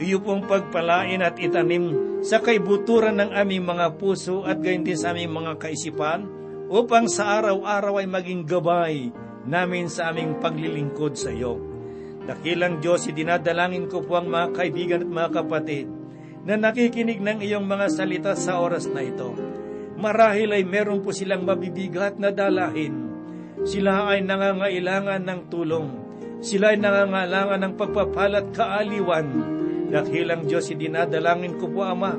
Iyo 0.00 0.24
pong 0.24 0.48
pagpalain 0.48 1.20
at 1.20 1.36
itanim 1.36 2.16
sa 2.24 2.40
kaibuturan 2.40 3.20
ng 3.20 3.36
aming 3.36 3.68
mga 3.68 4.00
puso 4.00 4.48
at 4.48 4.56
gayon 4.64 4.80
din 4.80 4.96
sa 4.96 5.12
aming 5.12 5.28
mga 5.28 5.60
kaisipan 5.60 6.24
upang 6.72 7.04
sa 7.04 7.36
araw-araw 7.36 8.00
ay 8.00 8.08
maging 8.08 8.48
gabay 8.48 9.12
namin 9.44 9.92
sa 9.92 10.08
aming 10.08 10.40
paglilingkod 10.40 11.20
sa 11.20 11.28
iyo. 11.28 11.60
Dakilang 12.24 12.80
Diyos, 12.80 13.12
dinadalangin 13.12 13.92
ko 13.92 14.00
po 14.00 14.16
ang 14.16 14.32
mga 14.32 14.56
kaibigan 14.56 15.04
at 15.04 15.10
mga 15.12 15.30
kapatid 15.44 15.86
na 16.48 16.56
nakikinig 16.56 17.20
ng 17.20 17.44
iyong 17.44 17.68
mga 17.68 17.86
salita 17.92 18.32
sa 18.32 18.56
oras 18.56 18.88
na 18.88 19.04
ito. 19.04 19.36
Marahil 20.00 20.56
ay 20.56 20.64
meron 20.64 21.04
po 21.04 21.12
silang 21.12 21.44
mabibigat 21.44 22.16
na 22.16 22.32
dalahin. 22.32 23.12
Sila 23.68 24.08
ay 24.08 24.24
nangangailangan 24.24 25.20
ng 25.28 25.40
tulong. 25.52 25.88
Sila 26.40 26.72
ay 26.72 26.80
nangangailangan 26.80 27.60
ng 27.68 27.74
pagpapalat 27.76 28.48
kaaliwan. 28.56 29.59
Dakilang 29.90 30.46
Diyos, 30.46 30.70
dinadalangin 30.70 31.58
ko 31.58 31.66
po, 31.66 31.82
Ama, 31.82 32.14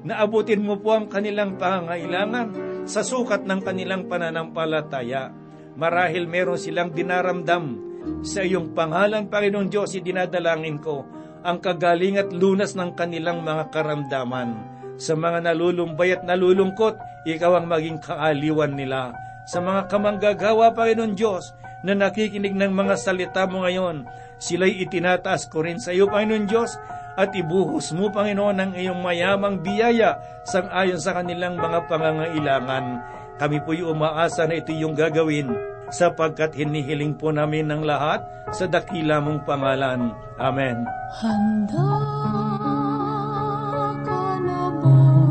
na 0.00 0.24
abutin 0.24 0.64
mo 0.64 0.80
po 0.80 0.96
ang 0.96 1.06
kanilang 1.06 1.60
pangangailangan 1.60 2.48
sa 2.88 3.04
sukat 3.04 3.44
ng 3.44 3.60
kanilang 3.60 4.08
pananampalataya. 4.08 5.28
Marahil 5.76 6.24
meron 6.24 6.56
silang 6.56 6.96
dinaramdam 6.96 7.90
sa 8.24 8.40
iyong 8.40 8.72
pangalan, 8.72 9.28
Panginoong 9.28 9.68
Diyos, 9.68 9.92
dinadalangin 9.92 10.80
ko 10.80 11.04
ang 11.40 11.60
kagaling 11.60 12.20
at 12.20 12.32
lunas 12.32 12.76
ng 12.76 12.96
kanilang 12.96 13.44
mga 13.44 13.72
karamdaman. 13.72 14.56
Sa 15.00 15.16
mga 15.16 15.44
nalulumbay 15.48 16.16
at 16.16 16.22
nalulungkot, 16.24 16.96
ikaw 17.24 17.56
ang 17.60 17.68
maging 17.68 18.00
kaaliwan 18.00 18.76
nila. 18.76 19.16
Sa 19.48 19.64
mga 19.64 19.88
kamanggagawa, 19.88 20.76
Panginoon 20.76 21.16
Diyos, 21.16 21.56
na 21.80 21.96
nakikinig 21.96 22.52
ng 22.52 22.72
mga 22.76 22.94
salita 23.00 23.48
mo 23.48 23.64
ngayon, 23.64 24.04
sila'y 24.36 24.84
itinataas 24.84 25.48
ko 25.48 25.64
rin 25.64 25.80
sa 25.80 25.96
iyo, 25.96 26.08
Panginoon 26.08 26.44
Diyos, 26.44 26.76
at 27.20 27.36
ibuhos 27.36 27.92
mo, 27.92 28.08
Panginoon, 28.08 28.56
ang 28.56 28.72
iyong 28.72 29.04
mayamang 29.04 29.60
biyaya 29.60 30.16
sang 30.48 30.72
ayon 30.72 30.96
sa 30.96 31.12
kanilang 31.12 31.60
mga 31.60 31.84
pangangailangan. 31.84 33.04
Kami 33.36 33.60
po'y 33.60 33.84
umaasa 33.84 34.48
na 34.48 34.56
ito 34.56 34.72
yung 34.72 34.96
gagawin 34.96 35.52
sapagkat 35.92 36.56
hinihiling 36.56 37.12
po 37.12 37.28
namin 37.28 37.68
ng 37.68 37.84
lahat 37.84 38.24
sa 38.56 38.64
dakila 38.64 39.20
mong 39.20 39.44
pangalan. 39.44 40.16
Amen. 40.40 40.88
Handa 41.20 41.88
ka 44.00 44.24
na 44.40 44.60
bang 44.80 45.29